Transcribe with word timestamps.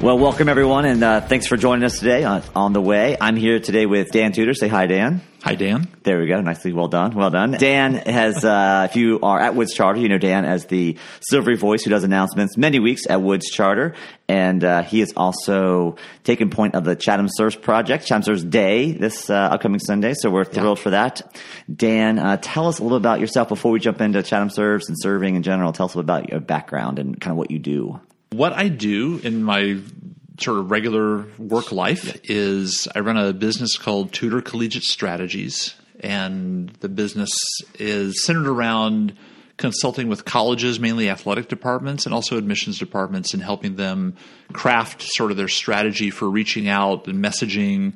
Well, 0.00 0.16
welcome 0.16 0.48
everyone, 0.48 0.84
and 0.84 1.02
uh, 1.02 1.20
thanks 1.22 1.48
for 1.48 1.56
joining 1.56 1.82
us 1.84 1.98
today 1.98 2.22
on, 2.22 2.42
on 2.54 2.72
the 2.72 2.80
way. 2.80 3.16
I'm 3.20 3.34
here 3.34 3.58
today 3.58 3.84
with 3.84 4.12
Dan 4.12 4.30
Tudor. 4.30 4.54
Say 4.54 4.68
hi, 4.68 4.86
Dan. 4.86 5.22
Hi, 5.42 5.56
Dan. 5.56 5.88
There 6.04 6.20
we 6.20 6.28
go. 6.28 6.40
Nicely 6.40 6.72
well 6.72 6.86
done. 6.86 7.16
Well 7.16 7.30
done. 7.30 7.50
Dan 7.50 7.94
has, 7.94 8.44
uh, 8.44 8.86
if 8.88 8.94
you 8.96 9.18
are 9.24 9.40
at 9.40 9.56
Woods 9.56 9.74
Charter, 9.74 9.98
you 10.00 10.08
know 10.08 10.16
Dan 10.16 10.44
as 10.44 10.66
the 10.66 10.96
silvery 11.20 11.56
voice 11.56 11.82
who 11.82 11.90
does 11.90 12.04
announcements 12.04 12.56
many 12.56 12.78
weeks 12.78 13.02
at 13.10 13.20
Woods 13.22 13.50
Charter. 13.50 13.96
And 14.28 14.62
uh, 14.62 14.82
he 14.84 15.00
is 15.00 15.12
also 15.16 15.96
taking 16.22 16.48
point 16.48 16.76
of 16.76 16.84
the 16.84 16.94
Chatham 16.94 17.26
Serves 17.28 17.56
Project, 17.56 18.06
Chatham 18.06 18.22
Serves 18.22 18.44
Day 18.44 18.92
this 18.92 19.28
uh, 19.28 19.34
upcoming 19.34 19.80
Sunday. 19.80 20.14
So 20.14 20.30
we're 20.30 20.44
thrilled 20.44 20.78
Yeah. 20.78 20.82
for 20.84 20.90
that. 20.90 21.36
Dan, 21.74 22.20
uh, 22.20 22.36
tell 22.40 22.68
us 22.68 22.78
a 22.78 22.84
little 22.84 22.98
about 22.98 23.18
yourself 23.18 23.48
before 23.48 23.72
we 23.72 23.80
jump 23.80 24.00
into 24.00 24.22
Chatham 24.22 24.50
Serves 24.50 24.88
and 24.88 24.96
serving 25.00 25.34
in 25.34 25.42
general. 25.42 25.72
Tell 25.72 25.86
us 25.86 25.94
a 25.94 25.98
little 25.98 26.06
about 26.08 26.30
your 26.30 26.40
background 26.40 27.00
and 27.00 27.20
kind 27.20 27.32
of 27.32 27.36
what 27.36 27.50
you 27.50 27.58
do. 27.58 27.98
What 28.30 28.52
I 28.52 28.68
do 28.68 29.18
in 29.18 29.42
my 29.42 29.80
sort 30.38 30.58
of 30.58 30.70
regular 30.70 31.26
work 31.38 31.72
life 31.72 32.20
is 32.24 32.86
I 32.94 33.00
run 33.00 33.16
a 33.16 33.32
business 33.32 33.76
called 33.76 34.12
Tudor 34.12 34.40
Collegiate 34.40 34.84
Strategies, 34.84 35.74
and 36.00 36.68
the 36.80 36.88
business 36.88 37.30
is 37.78 38.24
centered 38.24 38.46
around 38.46 39.16
consulting 39.56 40.08
with 40.08 40.24
colleges, 40.24 40.78
mainly 40.78 41.10
athletic 41.10 41.48
departments, 41.48 42.06
and 42.06 42.14
also 42.14 42.38
admissions 42.38 42.78
departments, 42.78 43.34
and 43.34 43.42
helping 43.42 43.74
them 43.76 44.16
craft 44.52 45.02
sort 45.02 45.30
of 45.30 45.36
their 45.36 45.48
strategy 45.48 46.10
for 46.10 46.28
reaching 46.28 46.68
out 46.68 47.08
and 47.08 47.22
messaging 47.22 47.94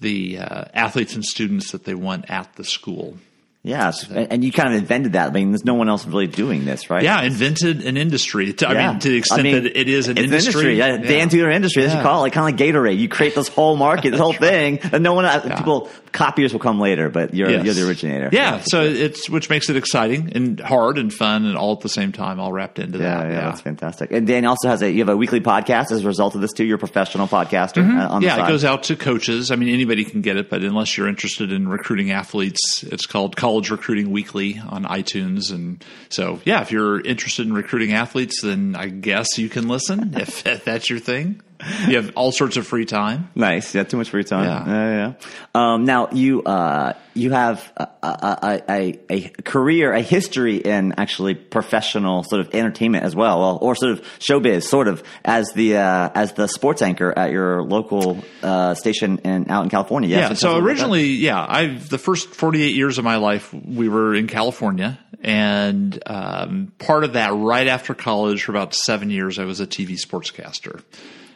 the 0.00 0.38
uh, 0.38 0.64
athletes 0.72 1.14
and 1.14 1.24
students 1.24 1.72
that 1.72 1.84
they 1.84 1.94
want 1.94 2.30
at 2.30 2.54
the 2.54 2.64
school. 2.64 3.18
Yes, 3.64 4.10
and, 4.10 4.42
you 4.42 4.50
kind 4.50 4.74
of 4.74 4.80
invented 4.80 5.12
that. 5.12 5.28
I 5.28 5.32
mean, 5.32 5.52
there's 5.52 5.64
no 5.64 5.74
one 5.74 5.88
else 5.88 6.04
really 6.04 6.26
doing 6.26 6.64
this, 6.64 6.90
right? 6.90 7.04
Yeah, 7.04 7.22
invented 7.22 7.82
an 7.86 7.96
industry. 7.96 8.52
To, 8.54 8.68
I 8.68 8.72
Yeah. 8.72 8.90
mean, 8.90 8.98
to 8.98 9.08
the 9.08 9.16
extent 9.18 9.40
I 9.40 9.42
mean, 9.44 9.62
that 9.62 9.78
it 9.80 9.88
is 9.88 10.08
an 10.08 10.18
it's 10.18 10.24
industry. 10.32 10.76
Yeah, 10.78 10.96
Dan 10.96 11.28
Tudor 11.28 11.48
industry. 11.48 11.82
That's 11.82 11.94
what 11.94 12.00
you 12.00 12.04
call 12.04 12.18
it, 12.18 12.22
like 12.22 12.32
kind 12.32 12.52
of 12.52 12.58
like 12.60 12.74
Gatorade. 12.74 12.98
You 12.98 13.08
create 13.08 13.36
this 13.36 13.46
whole 13.46 13.76
market, 13.76 14.10
this 14.10 14.18
whole 14.18 14.32
thing, 14.32 14.80
and 14.90 15.04
no 15.04 15.14
one, 15.14 15.40
people, 15.56 15.88
copiers 16.10 16.52
will 16.52 16.58
come 16.58 16.80
later, 16.80 17.08
but 17.08 17.34
you're 17.34 17.50
Yes. 17.50 17.64
you're 17.64 17.74
the 17.74 17.86
originator. 17.86 18.30
Yeah, 18.32 18.62
so 18.64 18.82
it's 18.82 19.30
which 19.30 19.48
makes 19.48 19.70
it 19.70 19.76
exciting 19.76 20.32
and 20.34 20.58
hard 20.58 20.98
and 20.98 21.14
fun 21.14 21.44
and 21.46 21.56
all 21.56 21.72
at 21.74 21.80
the 21.82 21.88
same 21.88 22.10
time, 22.10 22.40
all 22.40 22.52
wrapped 22.52 22.80
into 22.80 22.98
Yeah, 22.98 23.18
that. 23.22 23.30
yeah, 23.30 23.40
that's 23.42 23.60
fantastic. 23.60 24.10
And 24.10 24.26
Dan 24.26 24.44
also 24.44 24.68
has 24.70 24.82
a 24.82 24.90
you 24.90 24.98
have 24.98 25.08
a 25.08 25.16
weekly 25.16 25.40
podcast 25.40 25.92
as 25.92 26.02
a 26.02 26.06
result 26.08 26.34
of 26.34 26.40
this 26.40 26.52
too. 26.52 26.64
You're 26.64 26.76
a 26.76 26.80
professional 26.80 27.28
podcaster 27.28 27.78
uh, 27.96 28.08
on 28.12 28.22
the 28.22 28.26
yeah, 28.26 28.36
side. 28.38 28.44
it 28.46 28.48
goes 28.48 28.64
out 28.64 28.82
to 28.84 28.96
coaches. 28.96 29.52
I 29.52 29.56
mean, 29.56 29.68
anybody 29.68 30.04
can 30.04 30.20
get 30.20 30.36
it, 30.36 30.50
but 30.50 30.62
unless 30.64 30.96
you're 30.96 31.06
interested 31.08 31.52
in 31.52 31.68
recruiting 31.68 32.10
athletes, 32.10 32.82
it's 32.90 33.06
called 33.06 33.36
College 33.52 33.70
Recruiting 33.70 34.10
Weekly 34.12 34.62
on 34.66 34.84
iTunes. 34.84 35.52
And 35.52 35.84
so, 36.08 36.40
yeah, 36.46 36.62
if 36.62 36.72
you're 36.72 37.02
interested 37.02 37.46
in 37.46 37.52
recruiting 37.52 37.92
athletes, 37.92 38.40
then 38.40 38.74
I 38.74 38.88
guess 38.88 39.36
you 39.36 39.50
can 39.50 39.68
listen 39.68 40.14
if 40.16 40.42
that's 40.42 40.88
your 40.88 41.00
thing. 41.00 41.42
You 41.88 41.96
have 41.96 42.12
all 42.16 42.32
sorts 42.32 42.56
of 42.56 42.66
free 42.66 42.84
time. 42.84 43.30
Nice. 43.34 43.74
Yeah, 43.74 43.84
too 43.84 43.96
much 43.96 44.10
free 44.10 44.24
time. 44.24 44.44
Yeah. 44.44 44.66
yeah. 44.66 45.14
yeah. 45.14 45.14
Um, 45.54 45.84
now 45.84 46.08
you 46.12 46.42
uh, 46.42 46.94
you 47.14 47.30
have 47.32 47.72
a, 47.76 47.88
a, 48.02 48.62
a, 48.68 49.00
a 49.10 49.28
career, 49.42 49.92
a 49.92 50.00
history 50.00 50.56
in 50.56 50.94
actually 50.96 51.34
professional 51.34 52.24
sort 52.24 52.40
of 52.40 52.54
entertainment 52.54 53.04
as 53.04 53.14
well, 53.14 53.40
well 53.40 53.58
or 53.60 53.74
sort 53.74 53.92
of 53.92 54.02
showbiz, 54.18 54.64
sort 54.64 54.88
of 54.88 55.02
as 55.24 55.52
the 55.52 55.76
uh, 55.76 56.10
as 56.14 56.32
the 56.32 56.46
sports 56.46 56.82
anchor 56.82 57.16
at 57.16 57.30
your 57.30 57.62
local 57.62 58.22
uh, 58.42 58.74
station 58.74 59.18
in 59.18 59.50
out 59.50 59.64
in 59.64 59.70
California. 59.70 60.08
Yeah. 60.08 60.20
tell 60.22 60.32
us 60.32 60.38
a 60.38 60.40
So 60.40 60.58
originally, 60.58 61.04
yeah, 61.04 61.44
I've 61.46 61.88
the 61.88 61.98
first 61.98 62.30
48 62.30 62.74
years 62.74 62.98
of 62.98 63.04
my 63.04 63.16
life 63.16 63.52
we 63.52 63.88
were 63.88 64.14
in 64.14 64.26
California, 64.26 64.98
and 65.20 66.02
um, 66.06 66.72
part 66.78 67.04
of 67.04 67.14
that 67.14 67.34
right 67.34 67.66
after 67.66 67.94
college 67.94 68.44
for 68.44 68.52
about 68.52 68.74
seven 68.74 69.10
years 69.10 69.38
I 69.38 69.44
was 69.44 69.60
a 69.60 69.66
TV 69.66 69.98
sportscaster. 70.00 70.82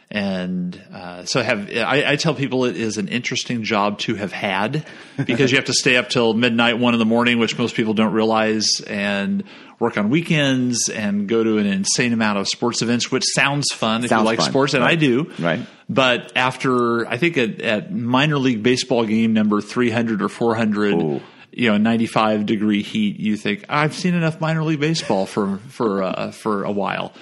And 0.09 0.81
uh, 0.93 1.25
so 1.25 1.41
I 1.41 1.43
have 1.43 1.69
I, 1.69 2.13
I 2.13 2.15
tell 2.15 2.33
people 2.33 2.63
it 2.63 2.77
is 2.77 2.97
an 2.97 3.09
interesting 3.09 3.63
job 3.63 3.99
to 3.99 4.15
have 4.15 4.31
had 4.31 4.85
because 5.25 5.51
you 5.51 5.57
have 5.57 5.65
to 5.65 5.73
stay 5.73 5.97
up 5.97 6.07
till 6.07 6.33
midnight, 6.33 6.79
one 6.79 6.93
in 6.93 6.99
the 6.99 7.05
morning, 7.05 7.39
which 7.39 7.57
most 7.57 7.75
people 7.75 7.93
don't 7.93 8.13
realize, 8.13 8.79
and 8.87 9.43
work 9.79 9.97
on 9.97 10.09
weekends 10.09 10.87
and 10.89 11.27
go 11.27 11.43
to 11.43 11.57
an 11.57 11.65
insane 11.67 12.13
amount 12.13 12.39
of 12.39 12.47
sports 12.47 12.81
events, 12.81 13.11
which 13.11 13.25
sounds 13.25 13.71
fun 13.73 14.03
if 14.05 14.09
Sounds 14.09 14.21
you 14.21 14.25
like 14.25 14.39
fun. 14.39 14.49
sports, 14.49 14.73
and 14.73 14.83
I 14.83 14.95
do. 14.95 15.29
Right. 15.37 15.59
But 15.89 16.31
after 16.37 17.05
I 17.05 17.17
think 17.17 17.37
at, 17.37 17.61
at 17.61 17.93
minor 17.93 18.37
league 18.37 18.63
baseball 18.63 19.05
game 19.05 19.33
number 19.33 19.59
three 19.59 19.89
hundred 19.89 20.21
or 20.21 20.29
four 20.29 20.55
hundred, 20.55 20.93
Ooh. 20.93 21.21
You 21.57 21.69
know, 21.71 21.77
ninety 21.77 22.05
five 22.05 22.45
degree 22.45 22.83
heat, 22.83 23.19
you 23.19 23.35
think 23.37 23.65
I've 23.67 23.93
seen 23.93 24.13
enough 24.13 24.39
minor 24.39 24.63
league 24.63 24.79
baseball 24.79 25.25
for 25.25 25.57
for 25.69 26.03
uh, 26.03 26.31
for 26.31 26.63
a 26.63 26.71
while. 26.71 27.13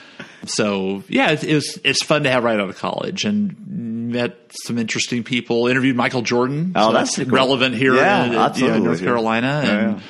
So 0.45 1.03
yeah, 1.07 1.31
it, 1.31 1.43
it 1.43 1.55
was 1.55 1.79
it's 1.83 2.03
fun 2.03 2.23
to 2.23 2.29
have 2.31 2.43
right 2.43 2.59
out 2.59 2.69
of 2.69 2.77
college 2.77 3.25
and 3.25 4.11
met 4.11 4.35
some 4.51 4.77
interesting 4.77 5.23
people. 5.23 5.67
Interviewed 5.67 5.95
Michael 5.95 6.21
Jordan. 6.21 6.73
Oh, 6.75 6.87
so 6.89 6.93
that's 6.93 7.15
cool. 7.15 7.25
relevant 7.25 7.75
here 7.75 7.95
Yeah, 7.95 8.25
in 8.25 8.31
you 8.61 8.67
know. 8.67 8.79
North 8.79 8.99
Carolina 9.01 9.61
Yeah, 9.63 9.89
and. 9.89 10.01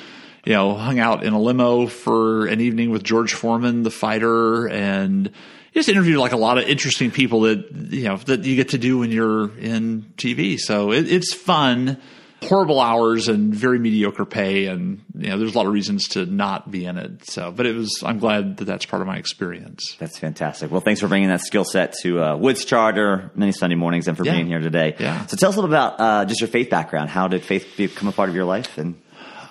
You 0.44 0.52
know, 0.52 0.74
hung 0.74 1.00
out 1.00 1.24
in 1.24 1.32
a 1.32 1.40
limo 1.40 1.88
for 1.88 2.46
an 2.46 2.60
evening 2.60 2.90
with 2.90 3.02
George 3.02 3.34
Foreman, 3.34 3.82
the 3.82 3.90
fighter, 3.90 4.68
and 4.68 5.32
just 5.74 5.88
interviewed 5.88 6.18
like 6.18 6.30
a 6.30 6.36
lot 6.36 6.56
of 6.56 6.68
interesting 6.68 7.10
people 7.10 7.40
that 7.40 7.68
you 7.90 8.04
know 8.04 8.16
that 8.18 8.44
you 8.44 8.54
get 8.54 8.68
to 8.68 8.78
do 8.78 8.98
when 8.98 9.10
you're 9.10 9.50
in 9.58 10.04
TV. 10.16 10.56
So 10.56 10.92
it, 10.92 11.10
it's 11.10 11.34
fun. 11.34 12.00
Horrible 12.48 12.80
hours 12.80 13.28
and 13.28 13.54
very 13.54 13.78
mediocre 13.78 14.24
pay, 14.24 14.66
and 14.66 15.02
you 15.16 15.28
know 15.28 15.38
there's 15.38 15.54
a 15.54 15.56
lot 15.58 15.66
of 15.66 15.72
reasons 15.72 16.08
to 16.10 16.26
not 16.26 16.70
be 16.70 16.84
in 16.84 16.96
it. 16.98 17.28
So, 17.28 17.50
but 17.50 17.66
it 17.66 17.74
was. 17.74 18.02
I'm 18.04 18.18
glad 18.18 18.58
that 18.58 18.64
that's 18.66 18.86
part 18.86 19.02
of 19.02 19.08
my 19.08 19.16
experience. 19.16 19.96
That's 19.98 20.18
fantastic. 20.18 20.70
Well, 20.70 20.80
thanks 20.80 21.00
for 21.00 21.08
bringing 21.08 21.28
that 21.28 21.40
skill 21.40 21.64
set 21.64 21.94
to 22.02 22.22
uh, 22.22 22.36
Woods 22.36 22.64
Charter 22.64 23.30
many 23.34 23.52
Sunday 23.52 23.76
mornings 23.76 24.08
and 24.08 24.16
for 24.16 24.24
Yeah. 24.24 24.32
being 24.34 24.46
here 24.46 24.60
today. 24.60 24.94
Yeah. 24.98 25.26
So 25.26 25.36
tell 25.36 25.48
us 25.50 25.56
a 25.56 25.60
little 25.60 25.74
about 25.74 26.00
uh, 26.00 26.24
just 26.24 26.40
your 26.40 26.48
faith 26.48 26.70
background. 26.70 27.10
How 27.10 27.28
did 27.28 27.42
faith 27.44 27.74
become 27.76 28.08
a 28.08 28.12
part 28.12 28.28
of 28.28 28.34
your 28.34 28.44
life? 28.44 28.78
And 28.78 28.94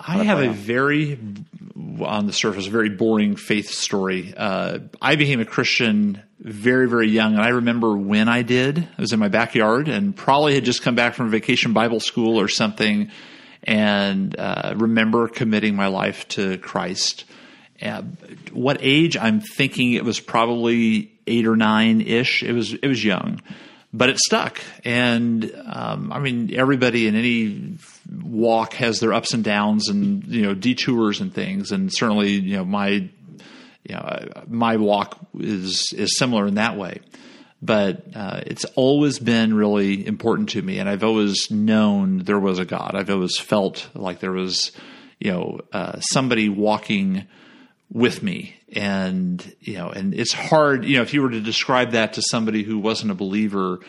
I 0.08 0.24
have 0.24 0.40
a 0.40 0.50
very, 0.50 1.20
on 2.00 2.28
the 2.28 2.34
surface, 2.34 2.68
very 2.68 2.90
boring 2.90 3.36
faith 3.36 3.70
story. 3.70 4.34
Uh, 4.36 4.80
I 5.02 5.16
became 5.16 5.40
a 5.40 5.46
Christian 5.46 6.22
very, 6.40 6.88
very 6.88 7.08
young, 7.08 7.34
and 7.34 7.42
I 7.42 7.50
remember 7.50 7.98
when 7.98 8.30
I 8.30 8.44
did. 8.44 8.78
I 8.78 9.02
was 9.02 9.14
in 9.14 9.20
my 9.20 9.30
backyard 9.30 9.88
and 9.88 10.16
probably 10.16 10.54
had 10.54 10.64
just 10.64 10.84
come 10.84 10.94
back 10.94 11.16
from 11.16 11.32
vacation 11.32 11.74
Bible 11.74 12.00
school 12.00 12.40
or 12.40 12.48
something, 12.48 13.10
and 13.64 14.38
uh, 14.38 14.76
remember 14.78 15.28
committing 15.28 15.76
my 15.76 15.88
life 15.88 16.28
to 16.30 16.60
Christ. 16.60 17.26
Uh, 17.82 18.04
what 18.54 18.78
age? 18.82 19.18
I'm 19.18 19.42
thinking 19.42 19.94
it 19.94 20.06
was 20.06 20.20
probably 20.20 21.12
eight 21.26 21.48
or 21.48 21.56
nine 21.56 22.02
ish. 22.02 22.44
It 22.44 22.54
was 22.54 22.74
it 22.74 22.88
was 22.88 23.04
young, 23.04 23.42
but 23.92 24.10
it 24.10 24.20
stuck. 24.20 24.62
And 24.84 25.52
um, 25.66 26.14
I 26.14 26.20
mean, 26.20 26.54
everybody 26.54 27.08
in 27.08 27.16
any 27.16 27.78
walk 28.12 28.74
has 28.74 29.00
their 29.00 29.14
ups 29.14 29.34
and 29.34 29.44
downs, 29.44 29.90
and 29.90 30.24
you 30.26 30.44
know 30.44 30.54
detours 30.54 31.22
and 31.22 31.34
things. 31.34 31.72
And 31.72 31.94
certainly, 31.94 32.32
you 32.32 32.58
know 32.58 32.66
my 32.66 32.88
you 32.88 33.10
know 33.90 34.28
my 34.48 34.78
walk 34.78 35.18
is 35.40 35.94
is 35.96 36.18
similar 36.18 36.48
in 36.48 36.56
that 36.56 36.78
way. 36.78 37.02
But 37.62 38.06
uh, 38.16 38.42
it's 38.46 38.66
always 38.76 39.18
been 39.18 39.54
really 39.54 40.06
important 40.06 40.50
to 40.50 40.62
me, 40.62 40.78
and 40.80 40.88
I've 40.88 41.04
always 41.04 41.50
known 41.50 42.20
there 42.20 42.40
was 42.40 42.60
a 42.60 42.66
God. 42.66 42.92
I've 42.96 43.10
always 43.10 43.40
felt 43.40 43.90
like 43.96 44.20
there 44.20 44.34
was, 44.34 44.72
you 45.20 45.32
know, 45.32 45.62
uh, 45.72 46.00
somebody 46.00 46.50
walking 46.50 47.28
with 47.92 48.22
me 48.22 48.56
and 48.74 49.56
you 49.62 49.78
know 49.78 49.90
and 49.90 50.14
it's 50.14 50.34
hard 50.34 50.84
you 50.86 50.98
know 50.98 51.04
if 51.04 51.14
you 51.14 51.22
were 51.22 51.30
to 51.30 51.40
describe 51.40 51.92
that 51.92 52.14
to 52.14 52.22
somebody 52.22 52.64
who 52.64 52.80
wasn't 52.80 53.10
a 53.10 53.16
believer 53.16 53.80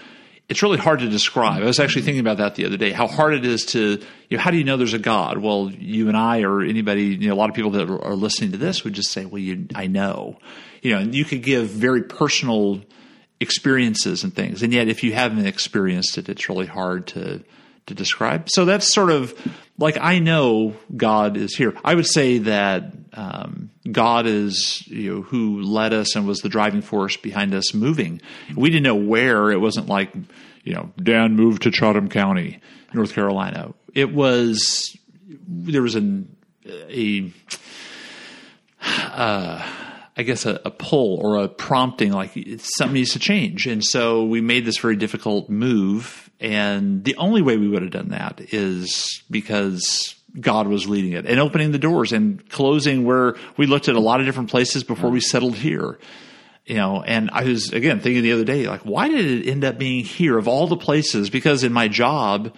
it's 0.49 0.63
really 0.63 0.79
hard 0.79 1.01
to 1.01 1.09
describe. 1.09 1.63
I 1.63 1.67
was 1.67 1.81
actually 1.81 2.03
thinking 2.03 2.21
about 2.21 2.37
that 2.39 2.55
the 2.55 2.67
other 2.67 2.77
day 2.77 2.93
how 2.93 3.07
hard 3.07 3.35
it 3.35 3.45
is 3.45 3.65
to 3.67 4.01
you 4.29 4.37
know 4.37 4.43
how 4.43 4.51
do 4.51 4.57
you 4.57 4.65
know 4.65 4.77
there's 4.77 4.95
a 4.95 4.99
god? 4.99 5.39
Well 5.39 5.71
you 5.71 6.09
and 6.09 6.17
i 6.17 6.43
or 6.43 6.63
anybody 6.63 7.05
you 7.05 7.29
know 7.29 7.35
a 7.35 7.37
lot 7.37 7.51
of 7.51 7.57
people 7.57 7.73
that 7.73 7.89
are 7.89 8.15
listening 8.15 8.53
to 8.53 8.59
this 8.59 8.85
would 8.85 8.93
just 8.93 9.11
say 9.11 9.25
well 9.25 9.41
you 9.41 9.67
i 9.75 9.87
know. 9.87 10.39
You 10.83 10.93
know 10.93 10.99
and 10.99 11.15
you 11.15 11.25
could 11.25 11.43
give 11.43 11.69
very 11.69 12.03
personal 12.03 12.83
experiences 13.41 14.25
and 14.25 14.35
things 14.35 14.63
and 14.63 14.73
yet 14.73 14.89
if 14.89 15.03
you 15.03 15.13
haven't 15.13 15.47
experienced 15.47 16.17
it 16.17 16.29
it's 16.29 16.49
really 16.49 16.67
hard 16.67 17.07
to 17.09 17.45
to 17.87 17.95
describe. 17.95 18.51
So 18.51 18.65
that's 18.65 18.93
sort 18.93 19.11
of 19.11 19.35
like 19.79 19.99
i 19.99 20.19
know 20.19 20.75
god 20.97 21.37
is 21.37 21.55
here. 21.55 21.75
I 21.85 21.95
would 21.95 22.07
say 22.07 22.39
that 22.39 22.93
um, 23.13 23.71
god 23.91 24.27
is 24.27 24.87
you 24.87 25.15
know 25.15 25.23
who 25.23 25.63
led 25.63 25.93
us 25.93 26.17
and 26.17 26.27
was 26.27 26.41
the 26.41 26.49
driving 26.49 26.83
force 26.83 27.17
behind 27.17 27.55
us 27.55 27.75
moving. 27.75 28.21
We 28.55 28.71
didn't 28.71 28.85
know 28.85 28.95
where. 28.95 29.51
It 29.51 29.61
wasn't 29.61 29.89
like 29.89 30.13
you 30.65 30.75
know 30.75 30.93
dan 31.03 31.37
moved 31.37 31.63
to 31.63 31.71
chatham 31.71 32.09
county 32.09 32.61
north 32.93 33.13
carolina. 33.13 33.75
It 33.95 34.13
was 34.13 34.97
there 35.49 35.83
was 35.83 35.95
an 35.95 36.37
a 36.67 37.33
I 40.17 40.23
guess 40.23 40.47
a, 40.47 40.61
a 40.65 40.71
pull 40.71 41.19
or 41.19 41.37
a 41.37 41.49
prompting, 41.49 42.13
like 42.13 42.33
something 42.59 42.95
needs 42.95 43.13
to 43.13 43.19
change. 43.19 43.67
And 43.67 43.85
so 43.85 44.25
we 44.25 44.41
made 44.41 44.65
this 44.65 44.79
very 44.79 44.97
difficult 44.97 45.51
move. 45.51 46.31
And 46.41 47.05
the 47.05 47.17
only 47.17 47.43
way 47.43 47.59
we 47.59 47.69
would 47.69 47.83
have 47.83 47.91
done 47.91 48.09
that 48.09 48.41
is 48.53 49.23
because 49.31 50.15
God 50.41 50.69
was 50.69 50.89
leading 50.89 51.13
it 51.13 51.27
and 51.27 51.39
opening 51.39 51.73
the 51.73 51.79
doors 51.79 52.13
and 52.13 52.49
closing 52.49 53.05
where 53.05 53.37
we 53.57 53.67
looked 53.67 53.89
at 53.89 53.95
a 53.95 54.01
lot 54.01 54.21
of 54.21 54.27
different 54.27 54.51
places 54.51 54.85
before 54.85 55.11
we 55.11 55.21
settled 55.21 55.55
here. 55.55 55.99
you 56.67 56.77
know, 56.77 57.03
and 57.03 57.31
I 57.33 57.45
was 57.45 57.73
again 57.73 58.01
thinking 58.01 58.23
the 58.23 58.33
other 58.33 58.45
day, 58.45 58.67
like, 58.67 58.83
why 58.83 59.09
did 59.09 59.25
it 59.25 59.51
end 59.51 59.65
up 59.65 59.79
being 59.79 60.05
here 60.05 60.37
of 60.37 60.49
all 60.49 60.67
the 60.67 60.77
places? 60.77 61.31
Because 61.31 61.63
in 61.63 61.73
my 61.73 61.89
job, 61.89 62.55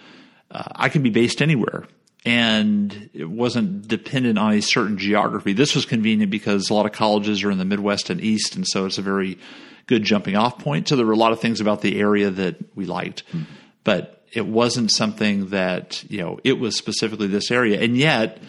uh, 0.49 0.63
I 0.75 0.89
can 0.89 1.03
be 1.03 1.11
based 1.11 1.41
anywhere 1.41 1.85
and 2.25 3.09
it 3.13 3.29
wasn't 3.29 3.87
dependent 3.87 4.37
on 4.37 4.53
a 4.53 4.61
certain 4.61 4.97
geography. 4.97 5.53
This 5.53 5.75
was 5.75 5.85
convenient 5.85 6.31
because 6.31 6.69
a 6.69 6.73
lot 6.73 6.85
of 6.85 6.91
colleges 6.91 7.43
are 7.43 7.51
in 7.51 7.57
the 7.57 7.65
Midwest 7.65 8.09
and 8.09 8.21
East, 8.21 8.55
and 8.55 8.67
so 8.67 8.85
it's 8.85 8.97
a 8.97 9.01
very 9.01 9.37
good 9.87 10.03
jumping 10.03 10.35
off 10.35 10.59
point. 10.59 10.87
So 10.87 10.95
there 10.95 11.05
were 11.05 11.13
a 11.13 11.17
lot 11.17 11.31
of 11.31 11.39
things 11.39 11.61
about 11.61 11.81
the 11.81 11.99
area 11.99 12.29
that 12.29 12.75
we 12.75 12.85
liked, 12.85 13.25
mm-hmm. 13.27 13.43
but 13.83 14.23
it 14.31 14.45
wasn't 14.45 14.91
something 14.91 15.49
that 15.49 16.03
you 16.09 16.19
know 16.19 16.39
it 16.43 16.59
was 16.59 16.75
specifically 16.75 17.27
this 17.27 17.51
area, 17.51 17.81
and 17.81 17.97
yet 17.97 18.39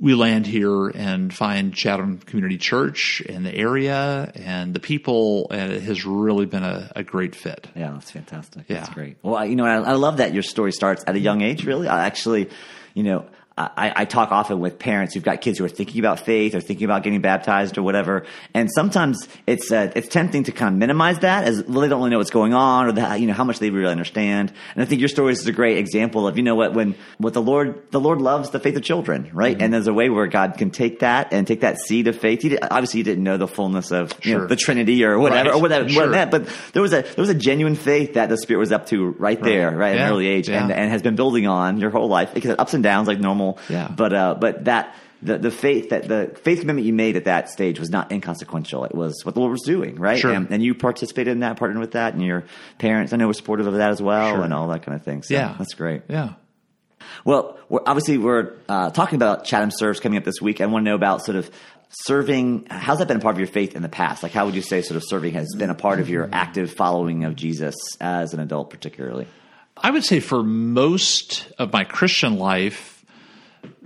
we 0.00 0.14
land 0.14 0.46
here 0.46 0.88
and 0.88 1.32
find 1.32 1.72
Chatham 1.72 2.18
Community 2.18 2.58
Church 2.58 3.22
and 3.28 3.46
the 3.46 3.54
area 3.54 4.30
and 4.34 4.74
the 4.74 4.80
people, 4.80 5.46
and 5.50 5.72
it 5.72 5.82
has 5.82 6.04
really 6.04 6.46
been 6.46 6.64
a, 6.64 6.90
a 6.96 7.04
great 7.04 7.34
fit. 7.34 7.68
Yeah, 7.76 7.92
that's 7.92 8.10
fantastic. 8.10 8.64
Yeah. 8.68 8.80
That's 8.80 8.90
great. 8.90 9.18
Well, 9.22 9.44
you 9.44 9.56
know, 9.56 9.64
I, 9.64 9.76
I, 9.76 9.92
love 9.92 10.16
that 10.16 10.34
your 10.34 10.42
story 10.42 10.72
starts 10.72 11.04
at 11.06 11.14
a 11.14 11.18
young 11.18 11.42
age, 11.42 11.64
really. 11.64 11.86
I 11.86 12.06
actually, 12.06 12.50
you 12.94 13.02
know, 13.02 13.26
I, 13.56 13.92
I, 13.94 14.04
talk 14.04 14.32
often 14.32 14.58
with 14.58 14.80
parents 14.80 15.14
who've 15.14 15.22
got 15.22 15.40
kids 15.40 15.58
who 15.58 15.64
are 15.64 15.68
thinking 15.68 16.00
about 16.00 16.18
faith 16.18 16.56
or 16.56 16.60
thinking 16.60 16.86
about 16.86 17.04
getting 17.04 17.20
baptized 17.20 17.78
or 17.78 17.84
whatever, 17.84 18.26
and 18.52 18.68
sometimes 18.68 19.28
it's 19.46 19.70
uh, 19.70 19.92
it's 19.94 20.08
tempting 20.08 20.44
to 20.44 20.52
kind 20.52 20.74
of 20.74 20.78
minimize 20.80 21.20
that 21.20 21.44
as 21.44 21.62
well, 21.62 21.82
they 21.82 21.88
don't 21.88 22.00
really 22.00 22.10
know 22.10 22.18
what's 22.18 22.30
going 22.30 22.52
on 22.52 22.86
or 22.86 22.92
that 22.92 23.20
you 23.20 23.28
know 23.28 23.32
how 23.32 23.44
much 23.44 23.60
they 23.60 23.70
really 23.70 23.92
understand. 23.92 24.52
And 24.74 24.82
I 24.82 24.86
think 24.86 25.00
your 25.00 25.08
story 25.08 25.34
is 25.34 25.46
a 25.46 25.52
great 25.52 25.78
example 25.78 26.26
of 26.26 26.36
you 26.36 26.42
know 26.42 26.56
what 26.56 26.74
when 26.74 26.96
what 27.18 27.32
the 27.32 27.42
Lord 27.42 27.90
the 27.92 28.00
Lord 28.00 28.20
loves 28.20 28.50
the 28.50 28.58
faith 28.58 28.74
of 28.74 28.82
children, 28.82 29.30
right? 29.32 29.54
Mm-hmm. 29.54 29.62
And 29.62 29.72
there's 29.72 29.86
a 29.86 29.94
way 29.94 30.10
where 30.10 30.26
God 30.26 30.58
can 30.58 30.72
take 30.72 30.98
that 31.00 31.32
and 31.32 31.46
take 31.46 31.60
that 31.60 31.78
seed 31.78 32.08
of 32.08 32.16
faith. 32.16 32.42
He 32.42 32.48
did, 32.48 32.58
obviously 32.62 32.98
he 32.98 33.04
didn't 33.04 33.22
know 33.22 33.36
the 33.36 33.46
fullness 33.46 33.92
of 33.92 34.12
sure. 34.20 34.40
know, 34.40 34.46
the 34.48 34.56
Trinity 34.56 35.04
or 35.04 35.16
whatever 35.16 35.50
right. 35.50 35.56
or 35.56 35.62
whatever 35.62 35.88
sure. 35.88 36.10
what 36.10 36.30
but 36.32 36.48
there 36.72 36.82
was 36.82 36.92
a 36.92 37.02
there 37.02 37.22
was 37.22 37.30
a 37.30 37.34
genuine 37.34 37.76
faith 37.76 38.14
that 38.14 38.28
the 38.28 38.36
Spirit 38.36 38.58
was 38.58 38.72
up 38.72 38.86
to 38.86 39.10
right, 39.10 39.18
right. 39.18 39.42
there, 39.44 39.70
right 39.70 39.94
yeah. 39.94 40.02
at 40.02 40.06
an 40.06 40.12
early 40.12 40.26
age, 40.26 40.48
yeah. 40.48 40.62
and 40.62 40.72
and 40.72 40.90
has 40.90 41.02
been 41.02 41.14
building 41.14 41.46
on 41.46 41.78
your 41.78 41.90
whole 41.90 42.08
life. 42.08 42.34
Because 42.34 42.56
ups 42.58 42.74
and 42.74 42.82
downs 42.82 43.06
like 43.06 43.20
normal, 43.20 43.43
yeah. 43.68 43.88
But 43.88 44.12
uh, 44.12 44.24
uh, 44.24 44.34
but 44.34 44.64
that 44.64 44.94
the, 45.22 45.38
the 45.38 45.50
faith 45.50 45.90
that 45.90 46.08
the 46.08 46.36
faith 46.42 46.60
commitment 46.60 46.86
you 46.86 46.92
made 46.92 47.16
at 47.16 47.24
that 47.24 47.48
stage 47.50 47.78
was 47.78 47.90
not 47.90 48.12
inconsequential. 48.12 48.84
It 48.84 48.94
was 48.94 49.24
what 49.24 49.34
the 49.34 49.40
Lord 49.40 49.52
was 49.52 49.62
doing, 49.62 49.96
right? 49.96 50.18
Sure. 50.18 50.32
And, 50.32 50.50
and 50.50 50.62
you 50.62 50.74
participated 50.74 51.32
in 51.32 51.40
that, 51.40 51.56
partnered 51.56 51.80
with 51.80 51.92
that, 51.92 52.14
and 52.14 52.22
your 52.22 52.44
parents 52.78 53.12
I 53.12 53.16
know 53.16 53.26
were 53.26 53.34
supportive 53.34 53.66
of 53.66 53.74
that 53.74 53.90
as 53.90 54.02
well, 54.02 54.36
sure. 54.36 54.42
and 54.42 54.52
all 54.52 54.68
that 54.68 54.82
kind 54.82 54.96
of 54.96 55.04
thing. 55.04 55.22
So 55.22 55.34
yeah, 55.34 55.54
that's 55.58 55.74
great. 55.74 56.02
Yeah. 56.08 56.34
Well, 57.24 57.58
we're, 57.68 57.80
obviously 57.86 58.18
we're 58.18 58.54
uh, 58.68 58.90
talking 58.90 59.16
about 59.16 59.44
Chatham 59.44 59.70
Serves 59.70 60.00
coming 60.00 60.18
up 60.18 60.24
this 60.24 60.40
week. 60.40 60.60
I 60.60 60.66
want 60.66 60.84
to 60.84 60.90
know 60.90 60.94
about 60.94 61.24
sort 61.24 61.36
of 61.36 61.50
serving. 61.90 62.66
How's 62.70 62.98
that 62.98 63.08
been 63.08 63.18
a 63.18 63.20
part 63.20 63.34
of 63.34 63.38
your 63.38 63.48
faith 63.48 63.76
in 63.76 63.82
the 63.82 63.88
past? 63.88 64.22
Like, 64.22 64.32
how 64.32 64.46
would 64.46 64.54
you 64.54 64.62
say 64.62 64.82
sort 64.82 64.96
of 64.96 65.04
serving 65.06 65.34
has 65.34 65.54
been 65.56 65.70
a 65.70 65.74
part 65.74 66.00
of 66.00 66.08
your 66.08 66.28
active 66.32 66.72
following 66.72 67.24
of 67.24 67.36
Jesus 67.36 67.74
as 68.00 68.34
an 68.34 68.40
adult, 68.40 68.70
particularly? 68.70 69.26
I 69.76 69.90
would 69.90 70.04
say 70.04 70.20
for 70.20 70.42
most 70.42 71.50
of 71.58 71.72
my 71.72 71.84
Christian 71.84 72.38
life 72.38 72.93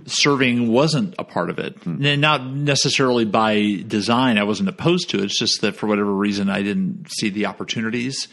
serving 0.09 0.71
wasn't 0.71 1.15
a 1.17 1.23
part 1.23 1.49
of 1.49 1.59
it. 1.59 1.75
Hmm. 1.83 2.19
Not 2.19 2.45
necessarily 2.45 3.25
by 3.25 3.83
design. 3.87 4.37
I 4.37 4.43
wasn't 4.43 4.69
opposed 4.69 5.09
to 5.11 5.19
it. 5.19 5.25
It's 5.25 5.39
just 5.39 5.61
that 5.61 5.75
for 5.75 5.87
whatever 5.87 6.11
reason, 6.11 6.49
I 6.49 6.61
didn't 6.61 7.11
see 7.11 7.29
the 7.29 7.45
opportunities. 7.47 8.27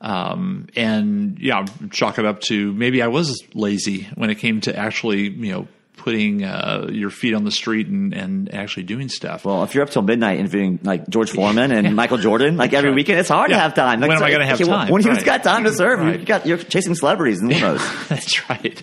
Um, 0.00 0.68
and 0.74 1.38
yeah, 1.38 1.64
chalk 1.90 2.18
it 2.18 2.24
up 2.24 2.40
to 2.42 2.72
maybe 2.72 3.02
I 3.02 3.06
was 3.06 3.40
lazy 3.54 4.08
when 4.16 4.30
it 4.30 4.36
came 4.36 4.60
to 4.62 4.76
actually, 4.76 5.30
you 5.30 5.52
know, 5.52 5.68
putting 5.96 6.42
uh, 6.42 6.88
your 6.90 7.10
feet 7.10 7.34
on 7.34 7.44
the 7.44 7.52
street 7.52 7.86
and, 7.86 8.12
and 8.12 8.52
actually 8.52 8.82
doing 8.82 9.08
stuff. 9.08 9.44
Well, 9.44 9.62
if 9.62 9.74
you're 9.74 9.84
up 9.84 9.90
till 9.90 10.02
midnight 10.02 10.40
interviewing 10.40 10.80
like 10.82 11.08
George 11.08 11.30
Foreman 11.30 11.70
and. 11.70 11.94
Michael 12.02 12.18
Jordan, 12.18 12.56
like 12.56 12.72
every 12.72 12.92
weekend, 12.92 13.20
it's 13.20 13.28
hard 13.28 13.50
yeah. 13.50 13.58
to 13.58 13.62
have 13.62 13.74
time. 13.74 14.00
Like, 14.00 14.08
when 14.08 14.18
am 14.18 14.24
I 14.24 14.30
going 14.30 14.40
to 14.40 14.46
have 14.46 14.58
time? 14.58 14.90
When 14.90 15.02
right. 15.04 15.14
you've 15.14 15.24
got 15.24 15.44
time 15.44 15.64
to 15.64 15.72
serve, 15.72 16.00
right. 16.00 16.18
you 16.18 16.26
got 16.26 16.46
you're 16.46 16.58
chasing 16.58 16.96
celebrities 16.96 17.40
and 17.40 17.52
limos. 17.52 18.08
That's 18.08 18.48
right 18.50 18.82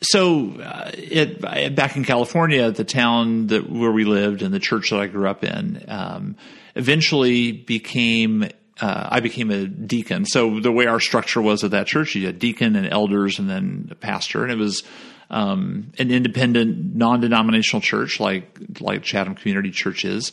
so 0.00 0.60
uh, 0.60 0.90
it, 0.94 1.40
back 1.74 1.96
in 1.96 2.04
California, 2.04 2.70
the 2.70 2.84
town 2.84 3.48
that 3.48 3.68
where 3.68 3.90
we 3.90 4.04
lived 4.04 4.42
and 4.42 4.54
the 4.54 4.60
church 4.60 4.90
that 4.90 5.00
I 5.00 5.06
grew 5.06 5.28
up 5.28 5.42
in, 5.42 5.84
um, 5.88 6.36
eventually 6.76 7.52
became 7.52 8.48
uh, 8.80 9.08
I 9.10 9.20
became 9.20 9.50
a 9.50 9.66
deacon. 9.66 10.24
So 10.24 10.60
the 10.60 10.70
way 10.70 10.86
our 10.86 11.00
structure 11.00 11.42
was 11.42 11.64
at 11.64 11.72
that 11.72 11.88
church, 11.88 12.14
you 12.14 12.26
had 12.26 12.38
deacon 12.38 12.76
and 12.76 12.86
elders, 12.86 13.40
and 13.40 13.50
then 13.50 13.88
a 13.90 13.96
pastor, 13.96 14.44
and 14.44 14.52
it 14.52 14.58
was 14.58 14.84
um, 15.30 15.92
an 15.98 16.12
independent, 16.12 16.94
non-denominational 16.94 17.80
church 17.80 18.20
like 18.20 18.56
like 18.80 19.02
Chatham 19.02 19.34
Community 19.34 19.72
Church 19.72 20.04
is. 20.04 20.30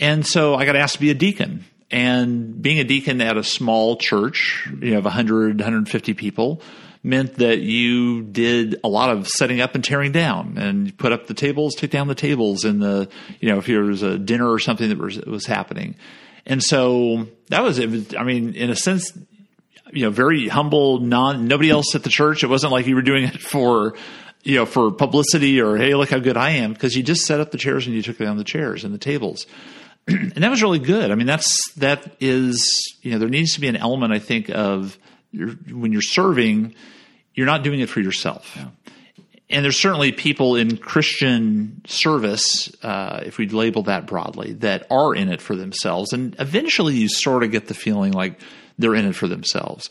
And 0.00 0.26
so 0.26 0.54
I 0.54 0.64
got 0.64 0.76
asked 0.76 0.94
to 0.94 1.00
be 1.00 1.10
a 1.10 1.14
deacon. 1.14 1.64
And 1.90 2.60
being 2.60 2.80
a 2.80 2.84
deacon 2.84 3.20
at 3.20 3.36
a 3.36 3.44
small 3.44 3.96
church, 3.96 4.68
you 4.80 4.94
have 4.94 5.04
100, 5.04 5.60
150 5.60 6.14
people 6.14 6.62
meant 7.04 7.34
that 7.34 7.60
you 7.60 8.22
did 8.22 8.80
a 8.82 8.88
lot 8.88 9.10
of 9.10 9.28
setting 9.28 9.60
up 9.60 9.74
and 9.74 9.84
tearing 9.84 10.10
down 10.10 10.56
and 10.56 10.96
put 10.96 11.12
up 11.12 11.26
the 11.26 11.34
tables, 11.34 11.74
take 11.74 11.90
down 11.90 12.08
the 12.08 12.14
tables 12.14 12.64
in 12.64 12.78
the, 12.80 13.08
you 13.40 13.50
know, 13.50 13.58
if 13.58 13.66
there 13.66 13.82
was 13.82 14.02
a 14.02 14.18
dinner 14.18 14.50
or 14.50 14.58
something 14.58 14.88
that 14.88 14.98
was, 14.98 15.18
was 15.18 15.44
happening. 15.44 15.96
And 16.46 16.62
so 16.62 17.28
that 17.50 17.62
was, 17.62 17.78
it 17.78 18.16
I 18.18 18.24
mean, 18.24 18.54
in 18.54 18.70
a 18.70 18.76
sense, 18.76 19.12
you 19.92 20.04
know, 20.04 20.10
very 20.10 20.48
humble, 20.48 20.98
non, 20.98 21.46
nobody 21.46 21.68
else 21.68 21.94
at 21.94 22.02
the 22.02 22.10
church. 22.10 22.42
It 22.42 22.48
wasn't 22.48 22.72
like 22.72 22.86
you 22.86 22.94
were 22.94 23.02
doing 23.02 23.24
it 23.24 23.38
for, 23.38 23.94
you 24.42 24.56
know, 24.56 24.66
for 24.66 24.90
publicity 24.90 25.60
or, 25.60 25.76
hey, 25.76 25.94
look 25.94 26.08
how 26.08 26.18
good 26.18 26.38
I 26.38 26.50
am. 26.50 26.74
Cause 26.74 26.94
you 26.94 27.02
just 27.02 27.26
set 27.26 27.38
up 27.38 27.50
the 27.50 27.58
chairs 27.58 27.86
and 27.86 27.94
you 27.94 28.00
took 28.00 28.16
down 28.16 28.38
the 28.38 28.44
chairs 28.44 28.82
and 28.82 28.94
the 28.94 28.98
tables. 28.98 29.46
and 30.08 30.32
that 30.32 30.50
was 30.50 30.62
really 30.62 30.78
good. 30.78 31.10
I 31.10 31.16
mean, 31.16 31.26
that's, 31.26 31.70
that 31.74 32.16
is, 32.18 32.96
you 33.02 33.10
know, 33.10 33.18
there 33.18 33.28
needs 33.28 33.54
to 33.54 33.60
be 33.60 33.68
an 33.68 33.76
element, 33.76 34.14
I 34.14 34.20
think, 34.20 34.48
of 34.48 34.98
your, 35.34 35.48
when 35.72 35.92
you're 35.92 36.02
serving, 36.02 36.74
you're 37.34 37.46
not 37.46 37.62
doing 37.62 37.80
it 37.80 37.88
for 37.88 38.00
yourself. 38.00 38.52
Yeah. 38.56 38.68
And 39.50 39.64
there's 39.64 39.78
certainly 39.78 40.10
people 40.10 40.56
in 40.56 40.78
Christian 40.78 41.82
service, 41.86 42.74
uh, 42.82 43.22
if 43.24 43.36
we 43.36 43.46
label 43.48 43.82
that 43.84 44.06
broadly, 44.06 44.54
that 44.54 44.86
are 44.90 45.14
in 45.14 45.28
it 45.28 45.42
for 45.42 45.54
themselves. 45.54 46.12
And 46.12 46.34
eventually 46.38 46.94
you 46.94 47.08
sort 47.08 47.42
of 47.42 47.50
get 47.50 47.68
the 47.68 47.74
feeling 47.74 48.12
like 48.12 48.40
they're 48.78 48.94
in 48.94 49.04
it 49.04 49.14
for 49.14 49.28
themselves. 49.28 49.90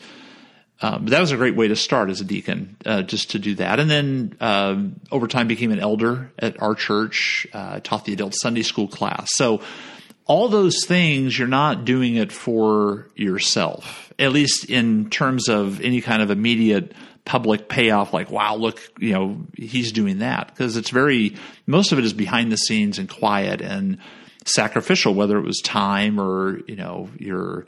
Um, 0.82 1.04
but 1.04 1.10
that 1.10 1.20
was 1.20 1.30
a 1.30 1.36
great 1.36 1.54
way 1.54 1.68
to 1.68 1.76
start 1.76 2.10
as 2.10 2.20
a 2.20 2.24
deacon, 2.24 2.76
uh, 2.84 3.02
just 3.02 3.30
to 3.30 3.38
do 3.38 3.54
that. 3.54 3.78
And 3.78 3.88
then 3.88 4.36
um, 4.40 5.00
over 5.12 5.28
time 5.28 5.46
became 5.46 5.70
an 5.70 5.78
elder 5.78 6.32
at 6.38 6.60
our 6.60 6.74
church, 6.74 7.46
uh, 7.52 7.80
taught 7.80 8.04
the 8.04 8.12
adult 8.12 8.34
Sunday 8.34 8.62
school 8.62 8.88
class. 8.88 9.28
So 9.34 9.62
all 10.26 10.48
those 10.48 10.84
things, 10.86 11.38
you're 11.38 11.48
not 11.48 11.84
doing 11.84 12.16
it 12.16 12.32
for 12.32 13.08
yourself, 13.14 14.12
at 14.18 14.32
least 14.32 14.70
in 14.70 15.10
terms 15.10 15.48
of 15.48 15.80
any 15.80 16.00
kind 16.00 16.22
of 16.22 16.30
immediate 16.30 16.92
public 17.24 17.70
payoff 17.70 18.12
like 18.12 18.30
wow 18.30 18.54
look 18.54 18.78
you 18.98 19.12
know 19.12 19.38
he's 19.54 19.92
doing 19.92 20.18
that. 20.18 20.48
Because 20.48 20.76
it's 20.76 20.90
very 20.90 21.36
most 21.66 21.92
of 21.92 21.98
it 21.98 22.04
is 22.04 22.12
behind 22.12 22.52
the 22.52 22.56
scenes 22.56 22.98
and 22.98 23.08
quiet 23.08 23.60
and 23.60 23.98
sacrificial 24.46 25.14
whether 25.14 25.38
it 25.38 25.44
was 25.44 25.60
time 25.60 26.20
or 26.20 26.60
you 26.66 26.76
know 26.76 27.08
you're 27.18 27.66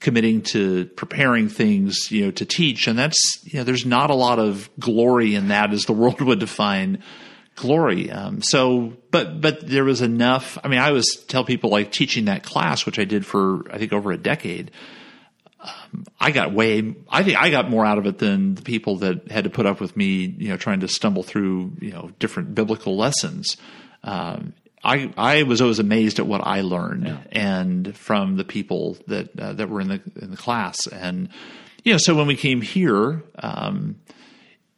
committing 0.00 0.40
to 0.40 0.86
preparing 0.96 1.48
things 1.48 2.10
you 2.10 2.26
know 2.26 2.30
to 2.30 2.44
teach. 2.44 2.86
And 2.86 2.98
that's 2.98 3.40
you 3.44 3.58
know 3.58 3.64
there's 3.64 3.86
not 3.86 4.10
a 4.10 4.14
lot 4.14 4.38
of 4.38 4.68
glory 4.78 5.34
in 5.34 5.48
that 5.48 5.72
as 5.72 5.84
the 5.84 5.92
world 5.94 6.20
would 6.20 6.38
define 6.38 7.02
glory 7.54 8.10
um, 8.10 8.42
so 8.42 8.92
but 9.10 9.40
but 9.40 9.66
there 9.66 9.84
was 9.84 10.00
enough 10.00 10.58
i 10.64 10.68
mean 10.68 10.78
i 10.78 10.88
always 10.88 11.16
tell 11.24 11.44
people 11.44 11.70
like 11.70 11.92
teaching 11.92 12.26
that 12.26 12.42
class 12.42 12.84
which 12.86 12.98
i 12.98 13.04
did 13.04 13.24
for 13.24 13.70
i 13.72 13.78
think 13.78 13.92
over 13.92 14.12
a 14.12 14.18
decade 14.18 14.70
I 16.20 16.30
got 16.30 16.52
way, 16.52 16.94
I 17.08 17.22
think 17.22 17.40
I 17.40 17.50
got 17.50 17.70
more 17.70 17.84
out 17.84 17.98
of 17.98 18.06
it 18.06 18.18
than 18.18 18.54
the 18.54 18.62
people 18.62 18.96
that 18.96 19.30
had 19.30 19.44
to 19.44 19.50
put 19.50 19.66
up 19.66 19.80
with 19.80 19.96
me, 19.96 20.34
you 20.38 20.48
know, 20.48 20.56
trying 20.56 20.80
to 20.80 20.88
stumble 20.88 21.22
through, 21.22 21.72
you 21.80 21.90
know, 21.90 22.10
different 22.18 22.54
biblical 22.54 22.96
lessons. 22.96 23.56
Um, 24.02 24.52
I, 24.82 25.12
I 25.16 25.42
was 25.44 25.62
always 25.62 25.78
amazed 25.78 26.18
at 26.18 26.26
what 26.26 26.42
I 26.46 26.60
learned 26.60 27.06
yeah. 27.06 27.18
and 27.32 27.96
from 27.96 28.36
the 28.36 28.44
people 28.44 28.98
that, 29.06 29.38
uh, 29.38 29.54
that 29.54 29.70
were 29.70 29.80
in 29.80 29.88
the, 29.88 30.02
in 30.20 30.30
the 30.30 30.36
class. 30.36 30.86
And, 30.86 31.30
you 31.84 31.92
know, 31.92 31.98
so 31.98 32.14
when 32.14 32.26
we 32.26 32.36
came 32.36 32.60
here, 32.60 33.22
um, 33.38 33.96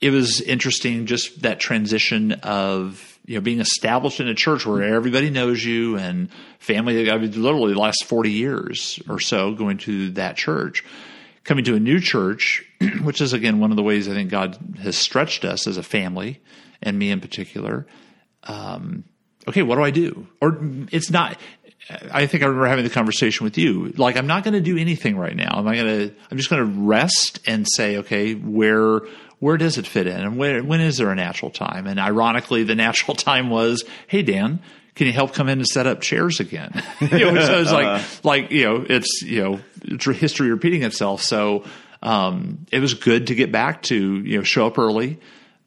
it 0.00 0.10
was 0.10 0.40
interesting 0.40 1.06
just 1.06 1.42
that 1.42 1.58
transition 1.58 2.32
of, 2.32 3.18
you 3.24 3.36
know, 3.36 3.40
being 3.40 3.60
established 3.60 4.20
in 4.20 4.28
a 4.28 4.34
church 4.34 4.66
where 4.66 4.82
everybody 4.82 5.30
knows 5.30 5.64
you 5.64 5.96
and 5.96 6.28
family, 6.58 7.10
I 7.10 7.18
mean, 7.18 7.30
literally 7.40 7.72
the 7.72 7.80
last 7.80 8.04
40 8.04 8.30
years 8.30 9.00
or 9.08 9.18
so 9.20 9.54
going 9.54 9.78
to 9.78 10.10
that 10.12 10.36
church, 10.36 10.84
coming 11.44 11.64
to 11.64 11.74
a 11.74 11.80
new 11.80 12.00
church, 12.00 12.64
which 13.02 13.20
is 13.20 13.32
again 13.32 13.58
one 13.58 13.70
of 13.70 13.76
the 13.76 13.82
ways 13.82 14.08
I 14.08 14.12
think 14.12 14.30
God 14.30 14.58
has 14.82 14.96
stretched 14.96 15.44
us 15.44 15.66
as 15.66 15.76
a 15.76 15.82
family 15.82 16.40
and 16.82 16.98
me 16.98 17.10
in 17.10 17.20
particular. 17.20 17.86
Um, 18.44 19.04
okay, 19.48 19.62
what 19.62 19.76
do 19.76 19.82
I 19.82 19.90
do? 19.90 20.26
Or 20.40 20.58
it's 20.92 21.10
not, 21.10 21.38
I 22.12 22.26
think 22.26 22.42
I 22.42 22.46
remember 22.46 22.66
having 22.66 22.84
the 22.84 22.90
conversation 22.90 23.44
with 23.44 23.56
you. 23.58 23.92
Like, 23.96 24.16
I'm 24.16 24.26
not 24.26 24.44
going 24.44 24.54
to 24.54 24.60
do 24.60 24.76
anything 24.76 25.16
right 25.16 25.36
now. 25.36 25.58
Am 25.58 25.68
I 25.68 25.76
going 25.76 26.08
to? 26.08 26.14
I'm 26.30 26.36
just 26.36 26.50
going 26.50 26.62
to 26.62 26.80
rest 26.80 27.40
and 27.46 27.66
say, 27.68 27.98
okay, 27.98 28.34
where 28.34 29.00
where 29.38 29.56
does 29.56 29.78
it 29.78 29.86
fit 29.86 30.06
in, 30.06 30.18
and 30.18 30.38
where, 30.38 30.62
when 30.62 30.80
is 30.80 30.98
there 30.98 31.10
a 31.10 31.14
natural 31.14 31.50
time? 31.50 31.86
And 31.86 32.00
ironically, 32.00 32.64
the 32.64 32.74
natural 32.86 33.14
time 33.14 33.50
was, 33.50 33.84
hey 34.06 34.22
Dan, 34.22 34.60
can 34.94 35.06
you 35.06 35.12
help 35.12 35.34
come 35.34 35.48
in 35.48 35.58
and 35.58 35.66
set 35.66 35.86
up 35.86 36.00
chairs 36.00 36.40
again? 36.40 36.82
you 37.00 37.30
know, 37.30 37.40
so 37.40 37.60
it's 37.60 37.72
like, 37.72 38.24
like, 38.24 38.50
you 38.50 38.64
know, 38.64 38.86
it's, 38.88 39.22
you 39.22 39.42
know, 39.42 39.60
it's 39.82 40.04
history 40.06 40.50
repeating 40.50 40.82
itself. 40.82 41.22
So, 41.22 41.64
um, 42.02 42.66
it 42.72 42.80
was 42.80 42.94
good 42.94 43.28
to 43.28 43.34
get 43.34 43.52
back 43.52 43.82
to, 43.82 43.96
you 43.96 44.38
know, 44.38 44.42
show 44.42 44.66
up 44.66 44.78
early, 44.78 45.18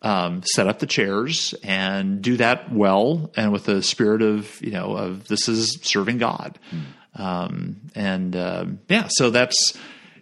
um, 0.01 0.41
set 0.43 0.67
up 0.67 0.79
the 0.79 0.87
chairs 0.87 1.53
and 1.63 2.21
do 2.21 2.37
that 2.37 2.71
well 2.71 3.31
and 3.35 3.51
with 3.51 3.65
the 3.65 3.83
spirit 3.83 4.21
of, 4.21 4.59
you 4.61 4.71
know, 4.71 4.95
of 4.95 5.27
this 5.27 5.47
is 5.47 5.79
serving 5.83 6.17
God. 6.17 6.57
Mm. 6.71 7.21
Um, 7.21 7.81
and, 7.95 8.35
uh, 8.35 8.65
yeah, 8.87 9.09
so 9.09 9.29
that's, 9.29 9.75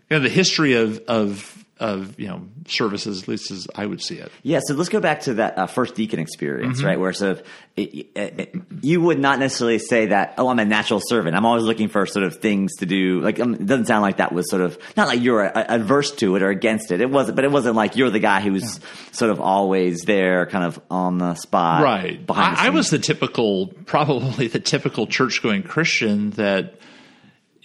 you 0.10 0.18
know, 0.18 0.20
the 0.20 0.30
history 0.30 0.74
of, 0.74 0.98
of, 1.08 1.57
of 1.80 2.20
you 2.20 2.28
know 2.28 2.42
services, 2.68 3.24
at 3.24 3.28
least 3.28 3.52
as 3.52 3.68
I 3.76 3.86
would 3.86 4.02
see 4.02 4.16
it. 4.16 4.32
Yeah, 4.44 4.60
so 4.66 4.74
let's 4.74 4.90
go 4.90 5.00
back 5.00 5.22
to 5.22 5.36
that 5.36 5.58
uh, 5.58 5.68
first 5.68 5.96
deacon 5.96 6.20
experience, 6.20 6.78
mm-hmm. 6.78 6.88
right? 6.88 7.00
Where 7.00 7.14
sort 7.14 7.32
of 7.32 7.48
it, 7.76 8.08
it, 8.16 8.40
it, 8.40 8.56
you 8.82 9.02
would 9.02 9.20
not 9.20 9.40
necessarily 9.40 9.80
say 9.80 10.08
that, 10.08 10.36
oh, 10.38 10.48
I'm 10.50 10.60
a 10.60 10.66
natural 10.66 11.00
servant. 11.04 11.36
I'm 11.36 11.46
always 11.46 11.64
looking 11.64 11.88
for 11.88 12.06
sort 12.06 12.26
of 12.26 12.38
things 12.38 12.76
to 12.78 12.86
do. 12.86 13.22
Like 13.22 13.40
um, 13.40 13.54
it 13.54 13.66
doesn't 13.66 13.86
sound 13.86 14.02
like 14.02 14.18
that 14.18 14.32
was 14.32 14.50
sort 14.50 14.62
of 14.62 14.78
not 14.98 15.08
like 15.08 15.22
you're 15.22 15.44
adverse 15.44 16.12
to 16.16 16.36
it 16.36 16.42
or 16.42 16.50
against 16.50 16.92
it. 16.92 17.02
It 17.02 17.10
wasn't, 17.10 17.36
but 17.36 17.46
it 17.46 17.52
wasn't 17.52 17.76
like 17.76 17.96
you're 17.96 18.10
the 18.10 18.20
guy 18.20 18.42
who's 18.42 18.80
yeah. 18.80 19.12
sort 19.12 19.32
of 19.32 19.40
always 19.40 20.02
there, 20.02 20.46
kind 20.48 20.66
of 20.66 20.80
on 20.90 21.20
the 21.20 21.36
spot, 21.36 21.84
right? 21.84 22.20
I, 22.30 22.68
I 22.68 22.70
was 22.70 22.90
the 22.90 23.00
typical, 23.00 23.68
probably 23.86 24.48
the 24.48 24.60
typical 24.60 25.08
church 25.08 25.42
going 25.44 25.64
Christian 25.64 26.32
that 26.32 26.76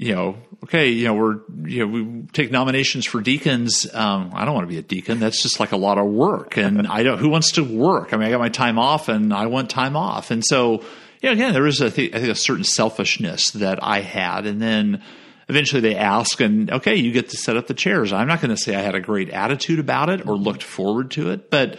you 0.03 0.17
know, 0.17 0.37
okay, 0.65 0.89
you 0.89 1.07
know, 1.07 1.15
we're, 1.15 1.41
you 1.65 1.87
know, 1.87 1.87
we 1.87 2.23
take 2.33 2.51
nominations 2.51 3.07
for 3.07 3.21
deacons. 3.21 3.87
Um, 3.95 4.33
I 4.35 4.45
don't 4.45 4.55
want 4.55 4.65
to 4.65 4.73
be 4.73 4.79
a 4.79 4.83
deacon. 4.83 5.21
That's 5.21 5.41
just 5.41 5.61
like 5.61 5.71
a 5.71 5.77
lot 5.77 5.97
of 5.97 6.07
work. 6.07 6.57
And 6.57 6.89
I 6.89 7.05
don't, 7.05 7.19
who 7.19 7.29
wants 7.29 7.53
to 7.53 7.63
work? 7.63 8.13
I 8.13 8.17
mean, 8.17 8.27
I 8.27 8.31
got 8.31 8.41
my 8.41 8.49
time 8.49 8.81
off 8.81 9.09
and 9.09 9.33
I 9.33 9.47
want 9.47 9.71
time 9.71 9.97
off. 9.97 10.33
And 10.33 10.45
so, 10.45 10.83
yeah, 11.21 11.31
again, 11.31 11.53
there 11.53 11.63
was, 11.63 11.81
a, 11.81 11.87
I 11.87 11.91
think, 11.91 12.15
a 12.15 12.35
certain 12.35 12.65
selfishness 12.65 13.53
that 13.53 13.79
I 13.81 14.01
had. 14.01 14.45
And 14.45 14.61
then 14.61 15.03
eventually 15.49 15.81
they 15.81 15.95
ask 15.95 16.41
and, 16.41 16.69
okay, 16.69 16.97
you 16.97 17.13
get 17.13 17.29
to 17.29 17.37
set 17.37 17.57
up 17.57 17.69
the 17.69 17.75
chairs. 17.75 18.13
I'm 18.13 18.27
not 18.27 18.41
going 18.41 18.55
to 18.55 18.61
say 18.61 18.75
I 18.75 18.81
had 18.81 18.97
a 18.97 19.01
great 19.01 19.31
attitude 19.31 19.79
about 19.79 20.11
it 20.11 20.27
or 20.27 20.37
looked 20.37 20.65
forward 20.65 21.13
to 21.13 21.31
it, 21.31 21.49
but 21.49 21.79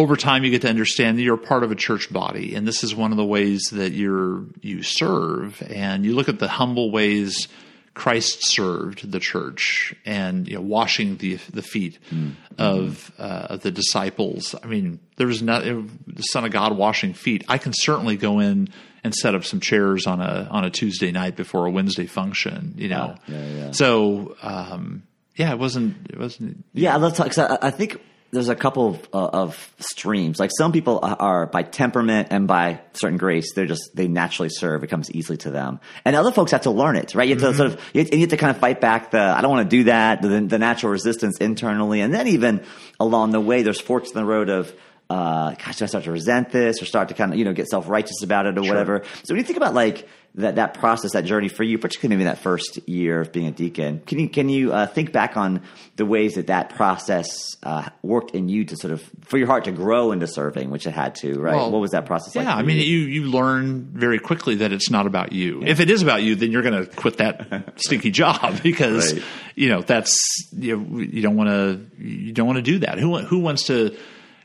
over 0.00 0.16
time 0.16 0.44
you 0.44 0.50
get 0.50 0.62
to 0.62 0.68
understand 0.68 1.18
that 1.18 1.22
you're 1.22 1.36
part 1.36 1.62
of 1.62 1.70
a 1.70 1.74
church 1.74 2.10
body 2.10 2.54
and 2.54 2.66
this 2.66 2.82
is 2.82 2.94
one 2.94 3.10
of 3.10 3.18
the 3.18 3.24
ways 3.24 3.64
that 3.72 3.92
you're 3.92 4.44
you 4.62 4.82
serve 4.82 5.62
and 5.70 6.06
you 6.06 6.14
look 6.14 6.28
at 6.28 6.38
the 6.38 6.48
humble 6.48 6.90
ways 6.90 7.48
Christ 7.92 8.46
served 8.46 9.12
the 9.12 9.20
church 9.20 9.94
and 10.06 10.48
you 10.48 10.54
know, 10.54 10.62
washing 10.62 11.18
the 11.18 11.34
the 11.52 11.60
feet 11.60 11.98
mm-hmm. 12.10 12.30
of 12.56 13.12
uh, 13.18 13.56
the 13.56 13.70
disciples. 13.70 14.54
I 14.62 14.68
mean, 14.68 15.00
there 15.16 15.26
was 15.26 15.42
not 15.42 15.64
the 15.64 16.22
Son 16.22 16.46
of 16.46 16.50
God 16.50 16.74
washing 16.78 17.12
feet. 17.12 17.44
I 17.46 17.58
can 17.58 17.74
certainly 17.74 18.16
go 18.16 18.38
in 18.38 18.68
and 19.04 19.14
set 19.14 19.34
up 19.34 19.44
some 19.44 19.60
chairs 19.60 20.06
on 20.06 20.22
a 20.22 20.48
on 20.50 20.64
a 20.64 20.70
Tuesday 20.70 21.10
night 21.10 21.36
before 21.36 21.66
a 21.66 21.70
Wednesday 21.70 22.06
function. 22.06 22.74
You 22.78 22.88
know, 22.88 23.16
yeah, 23.26 23.36
yeah, 23.36 23.54
yeah. 23.56 23.70
so 23.72 24.34
um, 24.40 25.02
yeah, 25.36 25.50
it 25.50 25.58
wasn't 25.58 26.10
it 26.10 26.18
wasn't. 26.18 26.64
Yeah, 26.72 26.96
let's 26.96 27.18
talk. 27.18 27.36
I, 27.36 27.58
I 27.60 27.70
think 27.70 28.00
there's 28.32 28.48
a 28.48 28.54
couple 28.54 28.88
of, 28.88 29.08
uh, 29.12 29.44
of, 29.44 29.74
streams. 29.80 30.38
Like 30.38 30.50
some 30.56 30.72
people 30.72 31.00
are 31.02 31.46
by 31.46 31.62
temperament 31.62 32.28
and 32.30 32.46
by 32.46 32.80
certain 32.92 33.18
grace, 33.18 33.54
they're 33.54 33.66
just 33.66 33.90
they 33.94 34.08
naturally 34.08 34.48
serve. 34.50 34.84
It 34.84 34.86
comes 34.86 35.10
easily 35.10 35.38
to 35.38 35.50
them, 35.50 35.80
and 36.04 36.14
other 36.14 36.32
folks 36.32 36.52
have 36.52 36.62
to 36.62 36.70
learn 36.70 36.96
it, 36.96 37.14
right? 37.14 37.28
You 37.28 37.34
have 37.34 37.42
to 37.42 37.48
mm-hmm. 37.48 37.56
sort 37.56 37.72
of 37.72 37.90
you 37.92 38.02
have, 38.02 38.14
you 38.14 38.20
have, 38.20 38.28
to 38.30 38.36
kind 38.36 38.50
of 38.50 38.58
fight 38.58 38.80
back 38.80 39.10
the 39.10 39.20
I 39.20 39.40
don't 39.40 39.50
want 39.50 39.68
to 39.70 39.76
do 39.76 39.84
that, 39.84 40.22
the, 40.22 40.28
the, 40.40 40.58
natural 40.58 40.92
resistance 40.92 41.38
internally, 41.38 42.00
and 42.00 42.12
then 42.12 42.28
even 42.28 42.64
along 42.98 43.32
the 43.32 43.40
way, 43.40 43.62
there's 43.62 43.80
forks 43.80 44.10
in 44.10 44.16
the 44.16 44.24
road 44.24 44.48
of. 44.48 44.72
Uh, 45.10 45.56
gosh, 45.56 45.78
do 45.78 45.84
I 45.84 45.88
start 45.88 46.04
to 46.04 46.12
resent 46.12 46.50
this 46.50 46.80
or 46.80 46.84
start 46.84 47.08
to 47.08 47.14
kind 47.14 47.32
of, 47.32 47.38
you 47.38 47.44
know, 47.44 47.52
get 47.52 47.66
self 47.66 47.88
righteous 47.88 48.22
about 48.22 48.46
it 48.46 48.56
or 48.56 48.62
sure. 48.62 48.72
whatever? 48.72 49.02
So 49.24 49.34
when 49.34 49.38
you 49.38 49.44
think 49.44 49.56
about 49.56 49.74
like 49.74 50.08
that 50.36 50.54
that 50.54 50.74
process, 50.74 51.14
that 51.14 51.24
journey 51.24 51.48
for 51.48 51.64
you, 51.64 51.78
particularly 51.78 52.16
maybe 52.16 52.30
that 52.30 52.38
first 52.38 52.78
year 52.88 53.20
of 53.20 53.32
being 53.32 53.48
a 53.48 53.50
deacon. 53.50 54.00
Can 54.06 54.20
you 54.20 54.28
can 54.28 54.48
you 54.48 54.72
uh, 54.72 54.86
think 54.86 55.10
back 55.10 55.36
on 55.36 55.62
the 55.96 56.06
ways 56.06 56.34
that 56.34 56.46
that 56.46 56.70
process 56.70 57.26
uh, 57.64 57.88
worked 58.02 58.36
in 58.36 58.48
you 58.48 58.64
to 58.66 58.76
sort 58.76 58.92
of 58.92 59.02
for 59.22 59.36
your 59.36 59.48
heart 59.48 59.64
to 59.64 59.72
grow 59.72 60.12
into 60.12 60.28
serving, 60.28 60.70
which 60.70 60.86
it 60.86 60.92
had 60.92 61.16
to, 61.16 61.40
right? 61.40 61.56
Well, 61.56 61.72
what 61.72 61.80
was 61.80 61.90
that 61.90 62.06
process? 62.06 62.36
Yeah, 62.36 62.42
like 62.42 62.48
Yeah, 62.50 62.56
I 62.56 62.62
mean, 62.62 62.76
you? 62.76 62.82
you 62.82 63.24
learn 63.24 63.90
very 63.92 64.20
quickly 64.20 64.54
that 64.56 64.72
it's 64.72 64.90
not 64.90 65.06
about 65.06 65.32
you. 65.32 65.62
Yeah. 65.62 65.70
If 65.70 65.80
it 65.80 65.90
is 65.90 66.02
about 66.02 66.22
you, 66.22 66.36
then 66.36 66.52
you're 66.52 66.62
going 66.62 66.86
to 66.86 66.94
quit 66.94 67.16
that 67.16 67.72
stinky 67.80 68.12
job 68.12 68.60
because 68.62 69.14
right. 69.14 69.22
you 69.56 69.70
know 69.70 69.82
that's 69.82 70.16
you 70.52 70.76
know, 70.76 71.00
you 71.00 71.22
don't 71.22 71.36
want 71.36 71.50
to 71.50 72.04
you 72.04 72.32
don't 72.32 72.46
want 72.46 72.58
to 72.58 72.62
do 72.62 72.78
that. 72.78 73.00
Who 73.00 73.18
who 73.18 73.40
wants 73.40 73.64
to 73.64 73.96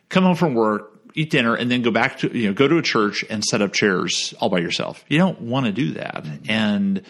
come 0.09 0.24
home 0.24 0.35
from 0.35 0.53
work 0.53 0.95
eat 1.15 1.29
dinner, 1.31 1.55
and 1.55 1.71
then 1.71 1.81
go 1.81 1.91
back 1.91 2.19
to 2.19 2.38
you 2.38 2.47
know 2.47 2.53
go 2.53 2.67
to 2.67 2.77
a 2.77 2.81
church 2.81 3.25
and 3.29 3.43
set 3.43 3.62
up 3.62 3.74
chairs 3.74 4.33
all 4.39 4.50
by 4.50 4.59
yourself. 4.59 5.03
You 5.07 5.17
don't 5.17 5.41
want 5.41 5.65
to 5.65 5.71
do 5.71 5.93
that. 5.93 6.25
And 6.47 7.01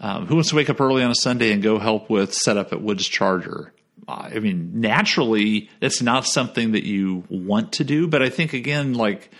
um, 0.00 0.26
who 0.26 0.34
wants 0.34 0.50
to 0.50 0.56
wake 0.56 0.70
up 0.70 0.80
early 0.80 1.02
on 1.02 1.10
a 1.10 1.14
Sunday 1.14 1.52
and 1.52 1.62
go 1.62 1.78
help 1.78 2.10
with 2.10 2.34
setup 2.34 2.72
at 2.72 2.82
Woods 2.82 3.08
Charter? 3.08 3.72
I 4.06 4.38
mean, 4.38 4.80
naturally, 4.80 5.70
that's 5.80 6.02
not 6.02 6.26
something 6.26 6.72
that 6.72 6.84
you 6.84 7.24
want 7.30 7.72
to 7.74 7.84
do. 7.84 8.06
But 8.06 8.22
I 8.22 8.28
think 8.28 8.52
again, 8.52 8.92
like 8.92 9.30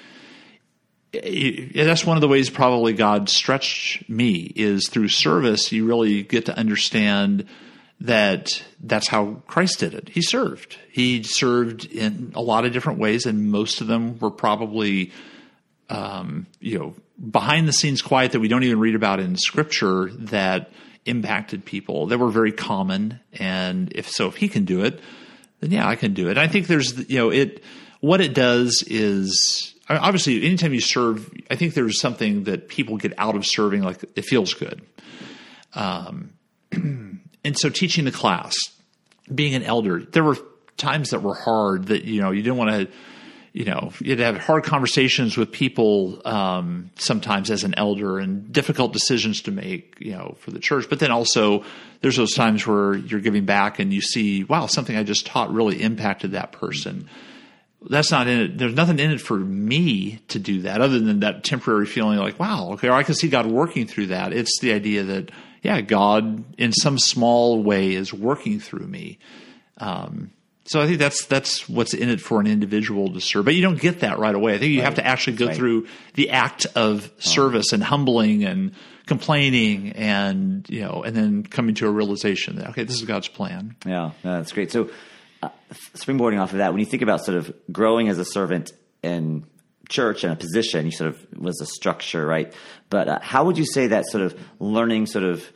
that's 1.12 2.06
one 2.06 2.16
of 2.16 2.22
the 2.22 2.28
ways 2.28 2.48
probably 2.48 2.94
God 2.94 3.28
stretched 3.28 4.08
me 4.08 4.52
is 4.56 4.88
through 4.88 5.08
service. 5.08 5.70
You 5.70 5.86
really 5.86 6.22
get 6.22 6.46
to 6.46 6.56
understand 6.56 7.46
that 8.00 8.62
that's 8.80 9.08
how 9.08 9.42
Christ 9.46 9.80
did 9.80 9.94
it. 9.94 10.08
He 10.08 10.22
served. 10.22 10.76
He 10.90 11.22
served 11.22 11.86
in 11.86 12.32
a 12.34 12.42
lot 12.42 12.64
of 12.64 12.72
different 12.72 12.98
ways, 12.98 13.26
and 13.26 13.50
most 13.50 13.80
of 13.80 13.86
them 13.86 14.18
were 14.18 14.30
probably, 14.30 15.12
um, 15.88 16.46
you 16.60 16.78
know, 16.78 16.94
behind 17.30 17.68
the 17.68 17.72
scenes 17.72 18.02
quiet 18.02 18.32
that 18.32 18.40
we 18.40 18.48
don't 18.48 18.64
even 18.64 18.80
read 18.80 18.94
about 18.94 19.20
in 19.20 19.36
Scripture 19.36 20.10
that 20.12 20.70
impacted 21.06 21.64
people. 21.64 22.06
That 22.06 22.18
were 22.18 22.30
very 22.30 22.52
common, 22.52 23.20
and 23.34 23.92
if 23.94 24.08
so, 24.08 24.28
if 24.28 24.36
he 24.36 24.48
can 24.48 24.64
do 24.64 24.84
it, 24.84 25.00
then 25.60 25.70
yeah, 25.70 25.88
I 25.88 25.96
can 25.96 26.14
do 26.14 26.28
it. 26.28 26.36
I 26.36 26.48
think 26.48 26.66
there's, 26.66 27.08
you 27.08 27.18
know, 27.18 27.30
it. 27.30 27.62
What 28.00 28.20
it 28.20 28.34
does 28.34 28.84
is 28.86 29.74
obviously 29.88 30.44
anytime 30.44 30.74
you 30.74 30.80
serve, 30.80 31.32
I 31.50 31.56
think 31.56 31.74
there's 31.74 32.00
something 32.00 32.44
that 32.44 32.68
people 32.68 32.96
get 32.96 33.14
out 33.18 33.36
of 33.36 33.46
serving, 33.46 33.82
like 33.82 34.02
it 34.14 34.26
feels 34.26 34.54
good. 34.54 34.82
Um, 35.74 36.32
and 37.44 37.58
so 37.58 37.68
teaching 37.68 38.04
the 38.04 38.12
class, 38.12 38.56
being 39.32 39.54
an 39.54 39.62
elder, 39.62 40.00
there 40.00 40.24
were 40.24 40.38
times 40.76 41.10
that 41.10 41.22
were 41.22 41.34
hard 41.34 41.86
that 41.86 42.04
you 42.04 42.20
know 42.20 42.30
you 42.30 42.42
didn't 42.42 42.56
want 42.56 42.70
to 42.70 42.88
you 43.52 43.64
know 43.64 43.92
you'd 44.00 44.18
have 44.18 44.36
hard 44.38 44.64
conversations 44.64 45.36
with 45.36 45.52
people 45.52 46.20
um, 46.24 46.90
sometimes 46.96 47.50
as 47.50 47.62
an 47.62 47.74
elder 47.76 48.18
and 48.18 48.52
difficult 48.52 48.92
decisions 48.92 49.42
to 49.42 49.50
make 49.52 49.96
you 50.00 50.12
know 50.12 50.34
for 50.40 50.50
the 50.50 50.58
church. 50.58 50.88
But 50.88 50.98
then 50.98 51.10
also 51.10 51.64
there's 52.00 52.16
those 52.16 52.34
times 52.34 52.66
where 52.66 52.94
you're 52.94 53.20
giving 53.20 53.44
back 53.44 53.78
and 53.78 53.92
you 53.92 54.00
see 54.00 54.44
wow 54.44 54.66
something 54.66 54.96
i 54.96 55.02
just 55.02 55.26
taught 55.26 55.52
really 55.52 55.82
impacted 55.82 56.32
that 56.32 56.52
person. 56.52 57.08
That's 57.86 58.10
not 58.10 58.28
in 58.28 58.40
it. 58.40 58.58
There's 58.58 58.74
nothing 58.74 58.98
in 58.98 59.10
it 59.10 59.20
for 59.20 59.36
me 59.36 60.20
to 60.28 60.38
do 60.38 60.62
that 60.62 60.80
other 60.80 60.98
than 60.98 61.20
that 61.20 61.44
temporary 61.44 61.86
feeling 61.86 62.18
like 62.18 62.40
wow 62.40 62.70
okay 62.72 62.88
i 62.88 63.02
can 63.04 63.14
see 63.14 63.28
god 63.28 63.46
working 63.46 63.86
through 63.86 64.08
that. 64.08 64.32
It's 64.32 64.58
the 64.60 64.72
idea 64.72 65.04
that 65.04 65.30
yeah, 65.64 65.80
God 65.80 66.44
in 66.58 66.72
some 66.72 66.98
small 66.98 67.62
way 67.62 67.94
is 67.94 68.12
working 68.12 68.60
through 68.60 68.86
me. 68.86 69.18
Um, 69.78 70.30
so 70.66 70.80
I 70.80 70.86
think 70.86 70.98
that's 70.98 71.24
that's 71.26 71.68
what's 71.68 71.94
in 71.94 72.10
it 72.10 72.20
for 72.20 72.38
an 72.38 72.46
individual 72.46 73.12
to 73.14 73.20
serve. 73.20 73.46
But 73.46 73.54
you 73.54 73.62
don't 73.62 73.80
get 73.80 74.00
that 74.00 74.18
right 74.18 74.34
away. 74.34 74.54
I 74.54 74.58
think 74.58 74.72
you 74.72 74.80
right. 74.80 74.84
have 74.84 74.96
to 74.96 75.06
actually 75.06 75.38
go 75.38 75.46
right. 75.46 75.56
through 75.56 75.86
the 76.14 76.30
act 76.30 76.66
of 76.76 77.10
service 77.18 77.72
and 77.72 77.82
humbling 77.82 78.44
and 78.44 78.72
complaining 79.06 79.92
and 79.92 80.68
you 80.68 80.80
know 80.80 81.02
and 81.02 81.16
then 81.16 81.42
coming 81.42 81.74
to 81.76 81.86
a 81.86 81.90
realization 81.90 82.56
that 82.56 82.70
okay, 82.70 82.84
this 82.84 82.96
is 82.96 83.02
God's 83.02 83.28
plan. 83.28 83.74
Yeah, 83.86 84.12
that's 84.22 84.52
great. 84.52 84.70
So 84.70 84.90
uh, 85.42 85.48
springboarding 85.94 86.40
off 86.40 86.52
of 86.52 86.58
that, 86.58 86.72
when 86.72 86.80
you 86.80 86.86
think 86.86 87.02
about 87.02 87.24
sort 87.24 87.38
of 87.38 87.54
growing 87.72 88.08
as 88.08 88.18
a 88.18 88.24
servant 88.24 88.72
in 89.02 89.46
church 89.88 90.24
and 90.24 90.32
a 90.32 90.36
position, 90.36 90.86
you 90.86 90.92
sort 90.92 91.10
of 91.10 91.38
was 91.38 91.60
a 91.60 91.66
structure, 91.66 92.26
right? 92.26 92.52
But 92.90 93.08
uh, 93.08 93.18
how 93.22 93.44
would 93.44 93.58
you 93.58 93.66
say 93.66 93.88
that 93.88 94.06
sort 94.06 94.24
of 94.24 94.38
learning 94.58 95.06
sort 95.06 95.24
of 95.24 95.52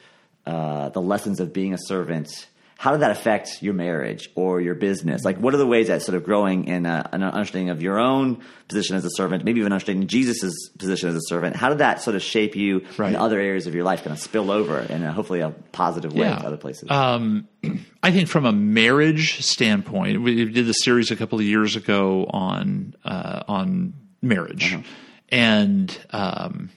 uh, 0.47 0.88
the 0.90 1.02
lessons 1.02 1.40
of 1.40 1.52
being 1.52 1.75
a 1.75 1.78
servant? 1.78 2.49
How 2.78 2.92
did 2.92 3.00
that 3.00 3.11
affect 3.11 3.61
your 3.61 3.75
marriage 3.75 4.30
or 4.37 4.61
your 4.61 4.76
business? 4.76 5.25
Like, 5.25 5.38
what 5.38 5.52
are 5.52 5.56
the 5.56 5.66
ways 5.66 5.88
that 5.88 6.00
sort 6.02 6.14
of 6.14 6.23
growing 6.23 6.68
in 6.68 6.87
a, 6.87 7.08
an 7.12 7.25
understanding 7.25 7.70
of 7.70 7.82
your 7.82 7.99
own 7.99 8.40
position 8.68 8.94
as 8.94 9.04
a 9.04 9.11
servant, 9.11 9.44
maybe 9.44 9.58
even 9.58 9.73
understanding 9.73 10.06
Jesus' 10.06 10.68
position 10.78 11.08
as 11.08 11.16
a 11.16 11.20
servant? 11.23 11.56
How 11.56 11.70
did 11.70 11.78
that 11.78 12.02
sort 12.02 12.14
of 12.14 12.23
shape 12.23 12.54
you 12.54 12.87
right. 12.97 13.08
in 13.08 13.16
other 13.16 13.40
areas 13.40 13.66
of 13.66 13.75
your 13.75 13.82
life, 13.82 14.04
kind 14.04 14.12
of 14.12 14.20
spill 14.20 14.52
over 14.52 14.78
in 14.78 15.02
a, 15.02 15.12
hopefully 15.12 15.40
a 15.40 15.50
positive 15.73 16.12
way 16.12 16.28
yeah. 16.28 16.38
to 16.38 16.47
other 16.47 16.56
places? 16.56 16.88
Um, 16.88 17.49
I 18.02 18.12
think 18.12 18.28
from 18.28 18.47
a 18.47 18.52
marriage 18.52 19.44
standpoint, 19.44 20.23
we 20.23 20.44
did 20.44 20.66
the 20.66 20.73
series 20.73 21.11
a 21.11 21.16
couple 21.16 21.40
of 21.40 21.44
years 21.44 21.75
ago 21.75 22.26
on 22.30 22.94
uh, 23.04 23.42
on 23.49 23.92
marriage. 24.22 24.75
Uh-huh. 24.75 24.82
And 25.30 25.98
um, 26.10 26.70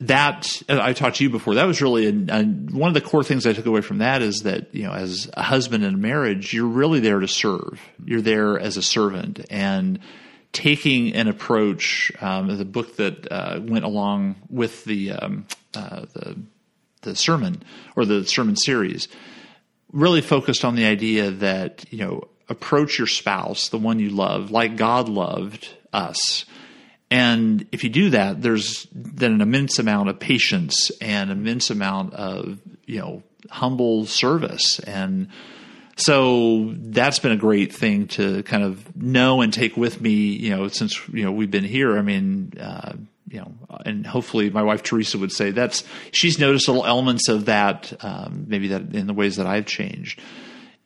that 0.00 0.62
I 0.68 0.92
talked 0.92 1.16
to 1.16 1.24
you 1.24 1.30
before. 1.30 1.54
That 1.54 1.66
was 1.66 1.80
really 1.80 2.06
a, 2.06 2.10
a, 2.10 2.44
one 2.44 2.88
of 2.88 2.94
the 2.94 3.00
core 3.00 3.22
things 3.22 3.46
I 3.46 3.52
took 3.52 3.66
away 3.66 3.82
from 3.82 3.98
that 3.98 4.20
is 4.20 4.42
that 4.42 4.74
you 4.74 4.82
know, 4.82 4.92
as 4.92 5.30
a 5.34 5.42
husband 5.42 5.84
in 5.84 5.94
a 5.94 5.98
marriage, 5.98 6.52
you're 6.52 6.66
really 6.66 6.98
there 6.98 7.20
to 7.20 7.28
serve. 7.28 7.80
You're 8.04 8.20
there 8.20 8.58
as 8.58 8.76
a 8.76 8.82
servant, 8.82 9.46
and 9.48 10.00
taking 10.52 11.14
an 11.14 11.28
approach, 11.28 12.10
um, 12.20 12.56
the 12.56 12.64
book 12.64 12.96
that 12.96 13.30
uh, 13.30 13.60
went 13.62 13.84
along 13.84 14.36
with 14.50 14.84
the, 14.84 15.12
um, 15.12 15.46
uh, 15.74 16.06
the 16.12 16.36
the 17.02 17.16
sermon 17.16 17.62
or 17.96 18.04
the 18.04 18.24
sermon 18.26 18.56
series, 18.56 19.08
really 19.92 20.20
focused 20.20 20.64
on 20.64 20.74
the 20.74 20.84
idea 20.84 21.30
that 21.30 21.84
you 21.90 21.98
know 21.98 22.28
approach 22.48 22.98
your 22.98 23.06
spouse, 23.06 23.68
the 23.68 23.78
one 23.78 24.00
you 24.00 24.10
love, 24.10 24.50
like 24.50 24.76
God 24.76 25.08
loved 25.08 25.68
us. 25.92 26.44
And 27.12 27.66
if 27.72 27.84
you 27.84 27.90
do 27.90 28.10
that, 28.10 28.40
there's 28.40 28.86
then 28.92 29.34
an 29.34 29.40
immense 29.42 29.78
amount 29.78 30.08
of 30.08 30.18
patience 30.18 30.90
and 31.00 31.30
immense 31.30 31.68
amount 31.68 32.14
of 32.14 32.58
you 32.86 32.98
know 32.98 33.22
humble 33.50 34.06
service 34.06 34.78
and 34.80 35.28
so 35.96 36.72
that's 36.74 37.18
been 37.18 37.32
a 37.32 37.36
great 37.36 37.72
thing 37.72 38.08
to 38.08 38.42
kind 38.44 38.62
of 38.62 38.96
know 38.96 39.42
and 39.42 39.52
take 39.52 39.76
with 39.76 40.00
me, 40.00 40.10
you 40.10 40.50
know, 40.50 40.68
since, 40.68 41.06
you 41.08 41.22
know, 41.22 41.32
we've 41.32 41.50
been 41.50 41.64
here. 41.64 41.98
I 41.98 42.02
mean, 42.02 42.54
uh, 42.58 42.94
you 43.28 43.40
know, 43.40 43.52
and 43.84 44.06
hopefully 44.06 44.48
my 44.48 44.62
wife 44.62 44.82
Teresa 44.82 45.18
would 45.18 45.32
say 45.32 45.50
that's, 45.50 45.84
she's 46.10 46.38
noticed 46.38 46.66
little 46.66 46.86
elements 46.86 47.28
of 47.28 47.44
that, 47.44 47.92
um, 48.00 48.46
maybe 48.48 48.68
that 48.68 48.94
in 48.94 49.06
the 49.06 49.12
ways 49.12 49.36
that 49.36 49.46
I've 49.46 49.66
changed. 49.66 50.20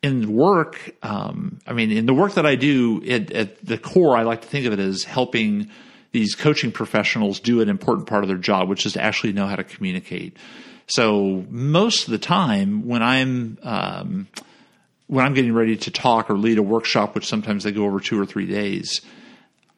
In 0.03 0.33
work, 0.33 0.95
um, 1.03 1.61
I 1.67 1.73
mean, 1.73 1.93
in 1.93 2.07
the 2.07 2.15
work 2.15 2.35
that 2.35 2.45
I 2.45 2.57
do, 2.57 3.01
it, 3.05 3.31
at 3.31 3.65
the 3.65 3.79
core, 3.79 4.17
I 4.17 4.23
like 4.23 4.43
to 4.43 4.49
think 4.49 4.67
of 4.67 4.73
it 4.73 4.81
as 4.81 5.05
helping 5.05 5.71
these 6.13 6.35
coaching 6.35 6.73
professionals 6.73 7.41
do 7.41 7.61
an 7.61 7.69
important 7.69 8.07
part 8.07 8.25
of 8.25 8.29
their 8.29 8.39
job, 8.39 8.69
which 8.69 8.87
is 8.87 8.95
to 8.95 9.03
actually 9.03 9.33
know 9.33 9.47
how 9.47 9.57
to 9.57 9.65
communicate. 9.65 10.37
So 10.87 11.45
most 11.51 12.05
of 12.05 12.13
the 12.13 12.19
time 12.19 12.87
when 12.87 13.03
I'm, 13.03 13.59
um, 13.63 14.29
when 15.09 15.25
I'm 15.25 15.35
getting 15.35 15.53
ready 15.53 15.77
to 15.77 15.91
talk 15.91 16.31
or 16.31 16.39
lead 16.39 16.59
a 16.59 16.63
workshop, 16.63 17.15
which 17.15 17.27
sometimes 17.27 17.65
they 17.65 17.73
go 17.73 17.85
over 17.85 18.01
two 18.01 18.21
or 18.21 18.27
three 18.27 18.47
days, 18.47 19.01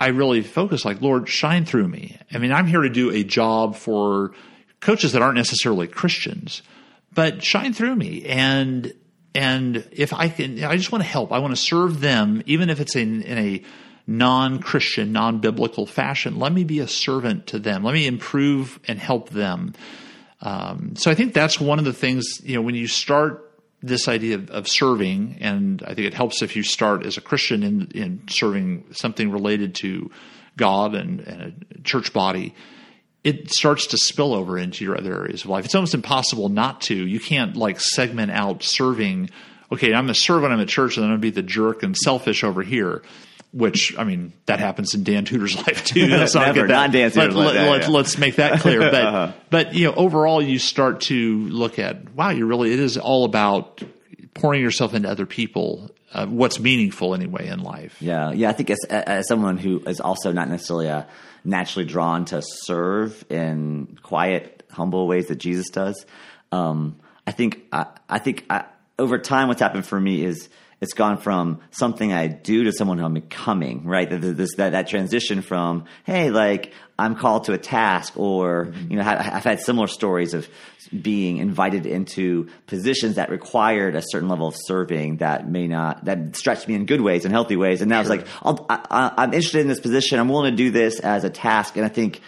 I 0.00 0.08
really 0.08 0.42
focus 0.42 0.84
like, 0.84 1.00
Lord, 1.00 1.28
shine 1.28 1.64
through 1.64 1.88
me. 1.88 2.18
I 2.32 2.38
mean, 2.38 2.52
I'm 2.52 2.66
here 2.66 2.82
to 2.82 2.90
do 2.90 3.10
a 3.10 3.24
job 3.24 3.74
for 3.74 4.32
coaches 4.80 5.12
that 5.12 5.22
aren't 5.22 5.36
necessarily 5.36 5.88
Christians, 5.88 6.62
but 7.12 7.42
shine 7.42 7.72
through 7.72 7.96
me. 7.96 8.24
And, 8.26 8.92
and 9.34 9.88
if 9.90 10.12
I 10.12 10.28
can, 10.28 10.62
I 10.62 10.76
just 10.76 10.92
want 10.92 11.02
to 11.02 11.08
help. 11.08 11.32
I 11.32 11.40
want 11.40 11.52
to 11.52 11.60
serve 11.60 12.00
them, 12.00 12.42
even 12.46 12.70
if 12.70 12.80
it's 12.80 12.94
in, 12.94 13.22
in 13.22 13.38
a 13.38 13.62
non-Christian, 14.08 15.12
non-biblical 15.12 15.84
fashion. 15.86 16.38
Let 16.38 16.52
me 16.52 16.64
be 16.64 16.80
a 16.80 16.88
servant 16.88 17.48
to 17.48 17.58
them. 17.58 17.84
Let 17.84 17.92
me 17.92 18.06
improve 18.06 18.80
and 18.88 18.98
help 18.98 19.28
them. 19.28 19.74
Um, 20.40 20.96
so 20.96 21.10
I 21.10 21.14
think 21.14 21.34
that's 21.34 21.60
one 21.60 21.78
of 21.78 21.84
the 21.84 21.92
things, 21.92 22.40
you 22.42 22.54
know, 22.56 22.62
when 22.62 22.74
you 22.74 22.88
start 22.88 23.44
this 23.82 24.08
idea 24.08 24.36
of, 24.36 24.50
of, 24.50 24.66
serving, 24.66 25.36
and 25.40 25.82
I 25.82 25.94
think 25.94 26.06
it 26.06 26.14
helps 26.14 26.42
if 26.42 26.56
you 26.56 26.62
start 26.62 27.04
as 27.04 27.16
a 27.18 27.20
Christian 27.20 27.62
in, 27.62 27.90
in 27.94 28.22
serving 28.28 28.86
something 28.92 29.30
related 29.30 29.74
to 29.76 30.10
God 30.56 30.94
and, 30.94 31.20
and, 31.20 31.66
a 31.76 31.82
church 31.82 32.12
body. 32.12 32.54
It 33.22 33.50
starts 33.50 33.88
to 33.88 33.98
spill 33.98 34.32
over 34.32 34.58
into 34.58 34.84
your 34.84 34.96
other 34.96 35.14
areas 35.14 35.44
of 35.44 35.50
life. 35.50 35.64
It's 35.64 35.74
almost 35.74 35.94
impossible 35.94 36.48
not 36.48 36.80
to. 36.82 36.94
You 36.94 37.20
can't 37.20 37.56
like 37.56 37.78
segment 37.78 38.32
out 38.32 38.62
serving. 38.62 39.30
Okay, 39.70 39.92
I'm 39.92 40.08
a 40.08 40.14
servant. 40.14 40.52
I'm 40.52 40.60
at 40.60 40.68
church, 40.68 40.96
and 40.96 41.04
I'm 41.04 41.10
going 41.10 41.20
to 41.20 41.22
be 41.22 41.30
the 41.30 41.42
jerk 41.42 41.82
and 41.82 41.96
selfish 41.96 42.42
over 42.42 42.62
here 42.62 43.02
which 43.52 43.96
I 43.98 44.04
mean 44.04 44.32
that 44.46 44.60
happens 44.60 44.94
in 44.94 45.04
Dan 45.04 45.24
Tudor's 45.24 45.56
life 45.66 45.84
too. 45.84 46.08
Not 46.08 46.34
Never, 46.34 46.66
not 46.66 46.92
Dan 46.92 47.10
Tudor's 47.10 47.34
let, 47.34 47.54
life. 47.54 47.88
Let, 47.88 48.06
us 48.06 48.18
make 48.18 48.36
that 48.36 48.60
clear. 48.60 48.78
But 48.90 48.94
uh-huh. 48.94 49.32
but 49.50 49.74
you 49.74 49.86
know 49.86 49.94
overall 49.94 50.42
you 50.42 50.58
start 50.58 51.02
to 51.02 51.38
look 51.48 51.78
at 51.78 52.14
wow 52.14 52.30
you 52.30 52.46
really 52.46 52.72
it 52.72 52.78
is 52.78 52.96
all 52.96 53.24
about 53.24 53.82
pouring 54.34 54.62
yourself 54.62 54.94
into 54.94 55.08
other 55.08 55.26
people. 55.26 55.90
Uh, 56.10 56.24
what's 56.24 56.58
meaningful 56.58 57.14
anyway 57.14 57.48
in 57.48 57.62
life. 57.62 58.00
Yeah, 58.00 58.32
yeah. 58.32 58.48
I 58.48 58.52
think 58.52 58.70
as, 58.70 58.78
as 58.88 59.28
someone 59.28 59.58
who 59.58 59.80
is 59.80 60.00
also 60.00 60.32
not 60.32 60.48
necessarily 60.48 60.88
uh, 60.88 61.02
naturally 61.44 61.84
drawn 61.84 62.24
to 62.26 62.40
serve 62.40 63.26
in 63.28 63.98
quiet, 64.02 64.66
humble 64.70 65.06
ways 65.06 65.26
that 65.26 65.36
Jesus 65.36 65.68
does, 65.68 66.06
um, 66.50 66.98
I 67.26 67.32
think 67.32 67.62
I, 67.72 67.86
I 68.08 68.18
think 68.20 68.46
I, 68.48 68.64
over 68.98 69.18
time 69.18 69.48
what's 69.48 69.60
happened 69.60 69.84
for 69.84 70.00
me 70.00 70.24
is 70.24 70.48
it's 70.80 70.94
gone 70.94 71.18
from 71.18 71.60
something 71.70 72.12
I 72.12 72.28
do 72.28 72.64
to 72.64 72.72
someone 72.72 72.98
who 72.98 73.04
I'm 73.04 73.14
becoming, 73.14 73.84
right? 73.84 74.08
This, 74.08 74.54
that, 74.56 74.70
that 74.70 74.86
transition 74.86 75.42
from, 75.42 75.86
hey, 76.04 76.30
like 76.30 76.72
I'm 76.96 77.16
called 77.16 77.44
to 77.44 77.52
a 77.52 77.58
task 77.58 78.16
or, 78.16 78.66
mm-hmm. 78.66 78.92
you 78.92 78.96
know, 78.96 79.02
I've 79.02 79.44
had 79.44 79.60
similar 79.60 79.88
stories 79.88 80.34
of 80.34 80.48
being 81.02 81.38
invited 81.38 81.84
into 81.84 82.48
positions 82.66 83.16
that 83.16 83.30
required 83.30 83.96
a 83.96 84.02
certain 84.02 84.28
level 84.28 84.46
of 84.46 84.54
serving 84.56 85.16
that 85.16 85.48
may 85.48 85.66
not, 85.66 86.04
that 86.04 86.36
stretched 86.36 86.68
me 86.68 86.74
in 86.74 86.86
good 86.86 87.00
ways 87.00 87.24
and 87.24 87.32
healthy 87.32 87.56
ways. 87.56 87.82
And 87.82 87.88
now 87.88 88.02
sure. 88.02 88.14
it's 88.14 88.24
like, 88.44 88.68
i 88.70 89.24
am 89.24 89.34
interested 89.34 89.60
in 89.60 89.68
this 89.68 89.80
position. 89.80 90.20
I'm 90.20 90.28
willing 90.28 90.52
to 90.52 90.56
do 90.56 90.70
this 90.70 91.00
as 91.00 91.24
a 91.24 91.30
task. 91.30 91.76
And 91.76 91.84
I 91.84 91.88
think, 91.88 92.20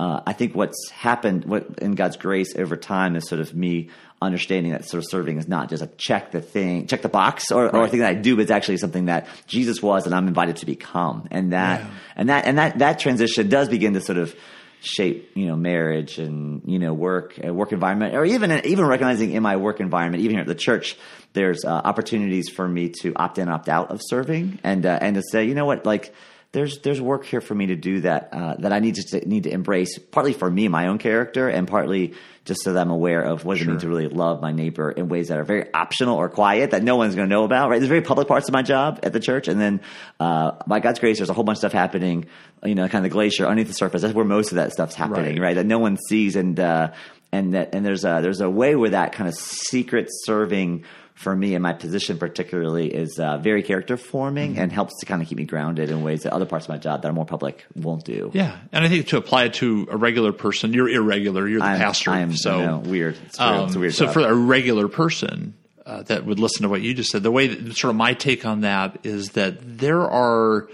uh, 0.00 0.22
I 0.26 0.32
think 0.32 0.56
what's 0.56 0.90
happened 0.90 1.44
what, 1.44 1.78
in 1.78 1.94
God's 1.94 2.16
grace 2.16 2.56
over 2.56 2.76
time 2.76 3.14
is 3.14 3.28
sort 3.28 3.40
of 3.40 3.54
me 3.54 3.90
understanding 4.22 4.72
that 4.72 4.84
sort 4.84 5.04
of 5.04 5.10
serving 5.10 5.38
is 5.38 5.48
not 5.48 5.68
just 5.68 5.82
a 5.82 5.86
check 5.96 6.30
the 6.30 6.40
thing, 6.40 6.86
check 6.86 7.02
the 7.02 7.08
box, 7.08 7.50
or, 7.50 7.64
right. 7.64 7.74
or 7.74 7.84
a 7.84 7.88
thing 7.88 8.00
that 8.00 8.10
I 8.10 8.14
do, 8.14 8.36
but 8.36 8.42
it's 8.42 8.50
actually 8.50 8.78
something 8.78 9.06
that 9.06 9.26
Jesus 9.46 9.82
was, 9.82 10.06
and 10.06 10.14
I'm 10.14 10.28
invited 10.28 10.56
to 10.56 10.66
become. 10.66 11.28
And 11.30 11.52
that, 11.52 11.80
yeah. 11.80 11.90
and 12.16 12.28
that, 12.28 12.46
and 12.46 12.58
that, 12.58 12.78
that 12.78 12.98
transition 12.98 13.48
does 13.48 13.68
begin 13.68 13.94
to 13.94 14.00
sort 14.00 14.18
of 14.18 14.34
shape, 14.82 15.30
you 15.34 15.46
know, 15.46 15.56
marriage 15.56 16.18
and 16.18 16.62
you 16.66 16.78
know, 16.78 16.92
work, 16.92 17.38
uh, 17.44 17.52
work 17.52 17.72
environment, 17.72 18.14
or 18.14 18.24
even 18.24 18.50
even 18.66 18.84
recognizing 18.84 19.32
in 19.32 19.42
my 19.42 19.56
work 19.56 19.80
environment, 19.80 20.22
even 20.22 20.34
here 20.34 20.40
at 20.42 20.46
the 20.46 20.54
church, 20.54 20.96
there's 21.32 21.64
uh, 21.64 21.70
opportunities 21.70 22.48
for 22.48 22.68
me 22.68 22.90
to 23.00 23.12
opt 23.14 23.38
in, 23.38 23.48
opt 23.48 23.68
out 23.68 23.90
of 23.90 24.00
serving, 24.02 24.58
and 24.64 24.84
uh, 24.84 24.98
and 25.00 25.14
to 25.16 25.22
say, 25.30 25.44
you 25.44 25.54
know 25.54 25.66
what, 25.66 25.86
like 25.86 26.12
there's 26.52 26.80
there's 26.80 27.00
work 27.00 27.24
here 27.24 27.40
for 27.40 27.54
me 27.54 27.66
to 27.66 27.76
do 27.76 28.00
that 28.00 28.28
uh, 28.32 28.56
that 28.58 28.72
I 28.72 28.80
need 28.80 28.96
to 28.96 29.28
need 29.28 29.44
to 29.44 29.50
embrace. 29.50 29.98
Partly 29.98 30.32
for 30.32 30.50
me, 30.50 30.68
my 30.68 30.88
own 30.88 30.98
character, 30.98 31.48
and 31.48 31.66
partly 31.66 32.14
just 32.44 32.62
so 32.62 32.72
that 32.72 32.80
I'm 32.80 32.90
aware 32.90 33.22
of 33.22 33.44
what 33.44 33.58
sure. 33.58 33.66
it 33.66 33.70
means 33.70 33.82
to 33.82 33.88
really 33.88 34.08
love 34.08 34.42
my 34.42 34.52
neighbor 34.52 34.90
in 34.90 35.08
ways 35.08 35.28
that 35.28 35.38
are 35.38 35.44
very 35.44 35.72
optional 35.72 36.16
or 36.16 36.28
quiet 36.28 36.72
that 36.72 36.82
no 36.82 36.96
one's 36.96 37.14
going 37.14 37.28
to 37.28 37.34
know 37.34 37.44
about. 37.44 37.70
Right? 37.70 37.78
There's 37.78 37.88
very 37.88 38.02
public 38.02 38.28
parts 38.28 38.48
of 38.48 38.52
my 38.52 38.62
job 38.62 39.00
at 39.02 39.12
the 39.12 39.20
church, 39.20 39.48
and 39.48 39.60
then 39.60 39.80
uh, 40.18 40.52
by 40.66 40.80
God's 40.80 40.98
grace, 40.98 41.18
there's 41.18 41.30
a 41.30 41.34
whole 41.34 41.44
bunch 41.44 41.56
of 41.56 41.60
stuff 41.60 41.72
happening. 41.72 42.26
You 42.64 42.74
know, 42.74 42.88
kind 42.88 43.04
of 43.04 43.10
the 43.10 43.14
glacier 43.14 43.46
underneath 43.46 43.68
the 43.68 43.74
surface. 43.74 44.02
That's 44.02 44.14
where 44.14 44.24
most 44.24 44.52
of 44.52 44.56
that 44.56 44.72
stuff's 44.72 44.94
happening, 44.94 45.36
right? 45.36 45.48
right? 45.48 45.54
That 45.54 45.66
no 45.66 45.78
one 45.78 45.96
sees, 45.96 46.36
and 46.36 46.58
uh, 46.58 46.92
and 47.32 47.54
that 47.54 47.74
and 47.74 47.84
there's 47.84 48.04
a 48.04 48.20
there's 48.22 48.40
a 48.40 48.50
way 48.50 48.76
where 48.76 48.90
that 48.90 49.12
kind 49.12 49.28
of 49.28 49.34
secret 49.34 50.08
serving 50.10 50.84
for 51.22 51.34
me 51.34 51.54
and 51.54 51.62
my 51.62 51.72
position 51.72 52.18
particularly 52.18 52.92
is 52.92 53.18
uh, 53.18 53.38
very 53.38 53.62
character 53.62 53.96
forming 53.96 54.52
mm-hmm. 54.52 54.62
and 54.62 54.72
helps 54.72 54.98
to 55.00 55.06
kind 55.06 55.22
of 55.22 55.28
keep 55.28 55.38
me 55.38 55.44
grounded 55.44 55.90
in 55.90 56.02
ways 56.02 56.24
that 56.24 56.32
other 56.32 56.46
parts 56.46 56.66
of 56.66 56.70
my 56.70 56.78
job 56.78 57.02
that 57.02 57.08
are 57.08 57.14
more 57.14 57.24
public 57.24 57.64
won't 57.74 58.04
do. 58.04 58.30
Yeah, 58.34 58.58
and 58.72 58.84
I 58.84 58.88
think 58.88 59.06
to 59.08 59.16
apply 59.16 59.44
it 59.44 59.54
to 59.54 59.88
a 59.90 59.96
regular 59.96 60.32
person, 60.32 60.72
you're 60.72 60.88
irregular. 60.88 61.48
You're 61.48 61.60
the 61.60 61.66
I'm, 61.66 61.78
pastor. 61.78 62.10
I 62.10 62.20
am 62.20 62.34
so 62.34 62.64
no, 62.64 62.78
weird. 62.78 63.16
It's, 63.26 63.38
um, 63.38 63.66
it's 63.66 63.76
weird. 63.76 63.94
So 63.94 64.06
job. 64.06 64.14
for 64.14 64.20
a 64.20 64.34
regular 64.34 64.88
person 64.88 65.54
uh, 65.86 66.02
that 66.04 66.24
would 66.24 66.38
listen 66.38 66.62
to 66.62 66.68
what 66.68 66.82
you 66.82 66.94
just 66.94 67.10
said, 67.10 67.22
the 67.22 67.30
way 67.30 67.48
that, 67.48 67.76
sort 67.76 67.90
of 67.90 67.96
my 67.96 68.14
take 68.14 68.44
on 68.44 68.62
that 68.62 68.98
is 69.04 69.30
that 69.30 69.78
there 69.78 70.02
are 70.02 70.68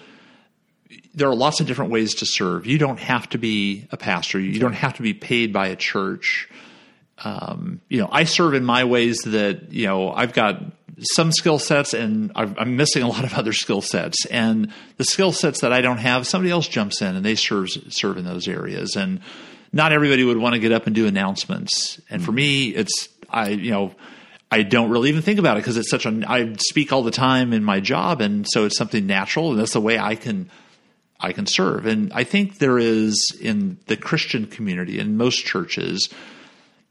there 1.14 1.28
are 1.28 1.34
lots 1.34 1.60
of 1.60 1.66
different 1.66 1.90
ways 1.90 2.14
to 2.16 2.26
serve. 2.26 2.66
You 2.66 2.78
don't 2.78 3.00
have 3.00 3.28
to 3.30 3.38
be 3.38 3.86
a 3.90 3.96
pastor. 3.96 4.38
You 4.38 4.60
don't 4.60 4.74
have 4.74 4.94
to 4.94 5.02
be 5.02 5.14
paid 5.14 5.52
by 5.52 5.68
a 5.68 5.76
church. 5.76 6.48
Um, 7.24 7.80
you 7.88 8.00
know, 8.00 8.08
I 8.10 8.24
serve 8.24 8.54
in 8.54 8.64
my 8.64 8.84
ways 8.84 9.18
that 9.26 9.72
you 9.72 9.86
know 9.86 10.12
I've 10.12 10.32
got 10.32 10.62
some 11.00 11.32
skill 11.32 11.58
sets 11.58 11.94
and 11.94 12.32
I'm 12.34 12.76
missing 12.76 13.02
a 13.02 13.08
lot 13.08 13.24
of 13.24 13.34
other 13.34 13.52
skill 13.52 13.80
sets. 13.80 14.26
And 14.26 14.72
the 14.96 15.04
skill 15.04 15.32
sets 15.32 15.60
that 15.60 15.72
I 15.72 15.80
don't 15.80 15.98
have, 15.98 16.26
somebody 16.26 16.50
else 16.50 16.68
jumps 16.68 17.02
in 17.02 17.14
and 17.16 17.24
they 17.24 17.34
serve, 17.34 17.68
serve 17.90 18.16
in 18.16 18.24
those 18.24 18.48
areas. 18.48 18.96
And 18.96 19.20
not 19.72 19.92
everybody 19.92 20.24
would 20.24 20.38
want 20.38 20.54
to 20.54 20.58
get 20.58 20.72
up 20.72 20.86
and 20.86 20.94
do 20.94 21.06
announcements. 21.06 22.00
And 22.10 22.24
for 22.24 22.32
me, 22.32 22.68
it's, 22.70 23.08
I, 23.30 23.50
you 23.50 23.70
know, 23.70 23.94
I 24.50 24.62
don't 24.62 24.90
really 24.90 25.10
even 25.10 25.22
think 25.22 25.38
about 25.38 25.56
it 25.56 25.60
because 25.60 25.76
it's 25.76 25.90
such 25.90 26.06
a, 26.06 26.22
I 26.26 26.54
speak 26.54 26.92
all 26.92 27.02
the 27.02 27.10
time 27.10 27.52
in 27.52 27.62
my 27.62 27.80
job. 27.80 28.20
And 28.20 28.46
so 28.48 28.64
it's 28.64 28.78
something 28.78 29.06
natural 29.06 29.50
and 29.50 29.60
that's 29.60 29.74
the 29.74 29.80
way 29.80 29.98
I 29.98 30.14
can, 30.14 30.50
I 31.20 31.32
can 31.32 31.46
serve. 31.46 31.86
And 31.86 32.12
I 32.12 32.24
think 32.24 32.58
there 32.58 32.78
is 32.78 33.36
in 33.40 33.78
the 33.86 33.96
Christian 33.96 34.46
community, 34.46 34.98
in 34.98 35.16
most 35.16 35.44
churches, 35.44 36.08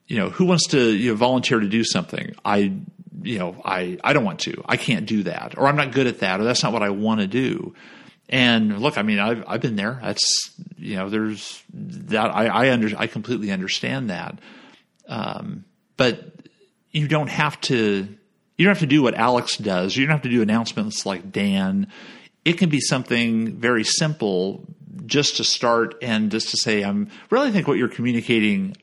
you 0.08 0.18
know, 0.18 0.30
who 0.30 0.46
wants 0.46 0.68
to 0.68 0.82
you 0.82 1.12
know, 1.12 1.16
volunteer 1.16 1.60
to 1.60 1.68
do 1.68 1.84
something? 1.84 2.36
I 2.44 2.74
you 3.22 3.40
know, 3.40 3.62
I, 3.66 3.98
I 4.04 4.14
don't 4.14 4.24
want 4.24 4.42
to. 4.42 4.64
I 4.66 4.78
can't 4.78 5.06
do 5.06 5.24
that, 5.24 5.58
or 5.58 5.68
I'm 5.68 5.76
not 5.76 5.92
good 5.92 6.08
at 6.08 6.20
that, 6.20 6.40
or 6.40 6.44
that's 6.44 6.64
not 6.64 6.72
what 6.72 6.84
I 6.84 6.92
want 6.92 7.22
to 7.22 7.28
do. 7.28 7.74
And 8.30 8.80
look, 8.80 8.98
I 8.98 9.02
mean, 9.02 9.20
I've 9.20 9.44
I've 9.48 9.62
been 9.62 9.76
there. 9.76 10.00
That's 10.02 10.52
you 10.78 10.96
know, 10.96 11.10
there's 11.10 11.64
that. 11.74 12.34
I 12.34 12.48
I 12.48 12.72
under 12.72 12.90
I 12.98 13.08
completely 13.08 13.52
understand 13.52 14.10
that. 14.10 14.40
Um, 15.08 15.66
but 15.96 16.48
you 16.92 17.08
don't 17.08 17.30
have 17.30 17.60
to. 17.62 18.08
You 18.58 18.66
don't 18.66 18.74
have 18.74 18.80
to 18.80 18.88
do 18.88 19.04
what 19.04 19.14
Alex 19.14 19.58
does. 19.58 19.96
You 19.96 20.06
don't 20.06 20.14
have 20.14 20.24
to 20.24 20.30
do 20.30 20.42
announcements 20.42 21.06
like 21.06 21.32
Dan. 21.32 21.88
It 22.44 22.54
can 22.54 22.70
be 22.70 22.80
something 22.80 23.58
very 23.58 23.84
simple, 23.84 24.66
just 25.06 25.38
to 25.38 25.44
start 25.44 25.96
and 26.02 26.32
just 26.32 26.50
to 26.50 26.58
say, 26.58 26.84
I'm 26.84 27.10
really 27.30 27.52
think 27.52 27.68
what 27.68 27.78
you're 27.78 27.88
communicating, 27.88 28.76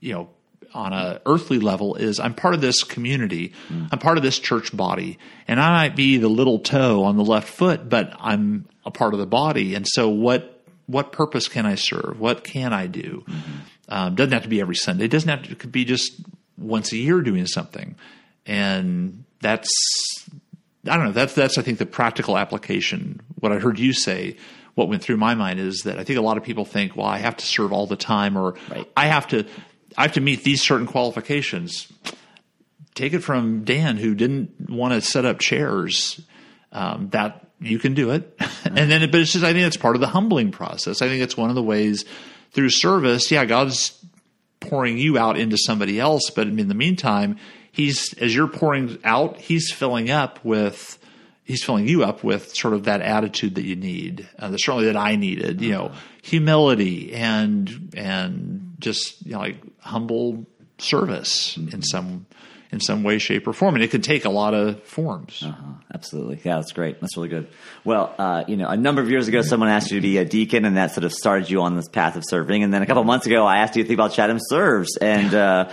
you 0.00 0.12
know, 0.12 0.28
on 0.76 0.92
a 0.92 1.20
earthly 1.26 1.58
level 1.58 1.94
is 1.96 2.20
I'm 2.20 2.34
part 2.34 2.54
of 2.54 2.60
this 2.60 2.82
community. 2.84 3.52
I'm 3.90 3.98
part 3.98 4.16
of 4.18 4.22
this 4.22 4.38
church 4.38 4.76
body, 4.76 5.18
and 5.48 5.58
I 5.60 5.70
might 5.70 5.96
be 5.96 6.18
the 6.18 6.28
little 6.28 6.58
toe 6.58 7.02
on 7.04 7.16
the 7.16 7.24
left 7.24 7.48
foot, 7.48 7.88
but 7.88 8.12
I'm 8.20 8.66
a 8.84 8.90
part 8.90 9.14
of 9.14 9.18
the 9.20 9.26
body. 9.26 9.74
And 9.74 9.86
so, 9.88 10.08
what 10.08 10.62
what 10.86 11.10
purpose 11.10 11.48
can 11.48 11.66
I 11.66 11.74
serve? 11.74 12.20
What 12.20 12.44
can 12.44 12.72
I 12.72 12.86
do? 12.86 13.24
Um, 13.88 14.14
doesn't 14.14 14.32
have 14.32 14.42
to 14.44 14.48
be 14.48 14.60
every 14.60 14.76
Sunday. 14.76 15.06
It 15.06 15.10
doesn't 15.10 15.28
have 15.28 15.42
to. 15.44 15.50
It 15.52 15.58
could 15.58 15.72
be 15.72 15.84
just 15.84 16.20
once 16.58 16.92
a 16.92 16.96
year 16.96 17.20
doing 17.22 17.46
something, 17.46 17.96
and 18.46 19.24
that's 19.40 19.68
I 20.88 20.96
don't 20.96 21.06
know. 21.06 21.12
That's 21.12 21.34
that's 21.34 21.58
I 21.58 21.62
think 21.62 21.78
the 21.78 21.86
practical 21.86 22.36
application. 22.38 23.20
What 23.40 23.52
I 23.52 23.58
heard 23.58 23.78
you 23.78 23.92
say, 23.92 24.36
what 24.74 24.88
went 24.88 25.02
through 25.02 25.16
my 25.16 25.34
mind 25.34 25.58
is 25.58 25.82
that 25.84 25.98
I 25.98 26.04
think 26.04 26.18
a 26.18 26.22
lot 26.22 26.36
of 26.36 26.44
people 26.44 26.64
think, 26.64 26.96
well, 26.96 27.06
I 27.06 27.18
have 27.18 27.36
to 27.38 27.46
serve 27.46 27.72
all 27.72 27.86
the 27.86 27.96
time, 27.96 28.36
or 28.36 28.54
Right. 28.70 28.88
I 28.96 29.06
have 29.06 29.26
to 29.28 29.44
I 29.96 30.02
have 30.02 30.12
to 30.12 30.20
meet 30.20 30.44
these 30.44 30.62
certain 30.62 30.86
qualifications. 30.86 31.90
Take 32.94 33.12
it 33.12 33.20
from 33.20 33.64
Dan, 33.64 33.96
who 33.96 34.14
didn't 34.14 34.70
want 34.70 34.94
to 34.94 35.00
set 35.00 35.24
up 35.24 35.38
chairs. 35.38 36.20
Um, 36.72 37.08
that 37.10 37.46
you 37.60 37.78
can 37.78 37.94
do 37.94 38.10
it, 38.10 38.36
and 38.64 38.90
then 38.90 39.10
but 39.10 39.20
it's 39.20 39.32
just 39.32 39.44
I 39.44 39.52
think 39.52 39.66
it's 39.66 39.76
part 39.76 39.96
of 39.96 40.00
the 40.00 40.08
humbling 40.08 40.50
process. 40.50 41.00
I 41.00 41.08
think 41.08 41.22
it's 41.22 41.36
one 41.36 41.48
of 41.48 41.54
the 41.54 41.62
ways 41.62 42.04
through 42.52 42.70
service. 42.70 43.30
Yeah, 43.30 43.44
God's 43.44 44.04
pouring 44.60 44.98
you 44.98 45.18
out 45.18 45.38
into 45.38 45.56
somebody 45.56 46.00
else, 46.00 46.30
but 46.30 46.46
in 46.46 46.68
the 46.68 46.74
meantime, 46.74 47.38
he's 47.72 48.12
as 48.14 48.34
you're 48.34 48.48
pouring 48.48 48.98
out, 49.04 49.38
he's 49.38 49.70
filling 49.70 50.10
up 50.10 50.44
with 50.44 50.98
he's 51.44 51.62
filling 51.62 51.88
you 51.88 52.04
up 52.04 52.24
with 52.24 52.54
sort 52.54 52.74
of 52.74 52.84
that 52.84 53.00
attitude 53.00 53.54
that 53.54 53.64
you 53.64 53.76
need, 53.76 54.28
uh, 54.38 54.48
that 54.48 54.58
certainly 54.58 54.86
that 54.86 54.96
I 54.96 55.16
needed, 55.16 55.60
you 55.60 55.72
know, 55.72 55.92
humility 56.22 57.14
and 57.14 57.94
and 57.96 58.65
just 58.78 59.24
you 59.24 59.32
know, 59.32 59.40
like 59.40 59.56
humble 59.80 60.46
service 60.78 61.56
in 61.56 61.82
some 61.82 62.26
in 62.72 62.80
some 62.80 63.04
way, 63.04 63.18
shape, 63.18 63.46
or 63.46 63.52
form, 63.52 63.74
and 63.74 63.84
it 63.84 63.90
can 63.90 64.02
take 64.02 64.24
a 64.24 64.28
lot 64.30 64.52
of 64.52 64.82
forms. 64.82 65.42
Absolutely. 65.94 66.40
Yeah, 66.44 66.56
that's 66.56 66.72
great. 66.72 67.00
That's 67.00 67.16
really 67.16 67.28
good. 67.28 67.48
Well, 67.84 68.14
uh, 68.18 68.44
you 68.48 68.56
know, 68.56 68.68
a 68.68 68.76
number 68.76 69.00
of 69.00 69.08
years 69.08 69.28
ago, 69.28 69.42
someone 69.42 69.68
asked 69.68 69.90
you 69.90 69.98
to 69.98 70.02
be 70.02 70.18
a 70.18 70.24
deacon, 70.24 70.64
and 70.64 70.76
that 70.76 70.92
sort 70.92 71.04
of 71.04 71.12
started 71.12 71.48
you 71.48 71.62
on 71.62 71.76
this 71.76 71.88
path 71.88 72.16
of 72.16 72.24
serving. 72.26 72.62
And 72.62 72.74
then 72.74 72.82
a 72.82 72.86
couple 72.86 73.04
months 73.04 73.26
ago, 73.26 73.46
I 73.46 73.58
asked 73.58 73.76
you 73.76 73.82
to 73.82 73.86
think 73.88 73.96
about 73.98 74.12
Chatham 74.12 74.38
Serves. 74.40 74.96
And, 74.96 75.34
uh, 75.34 75.70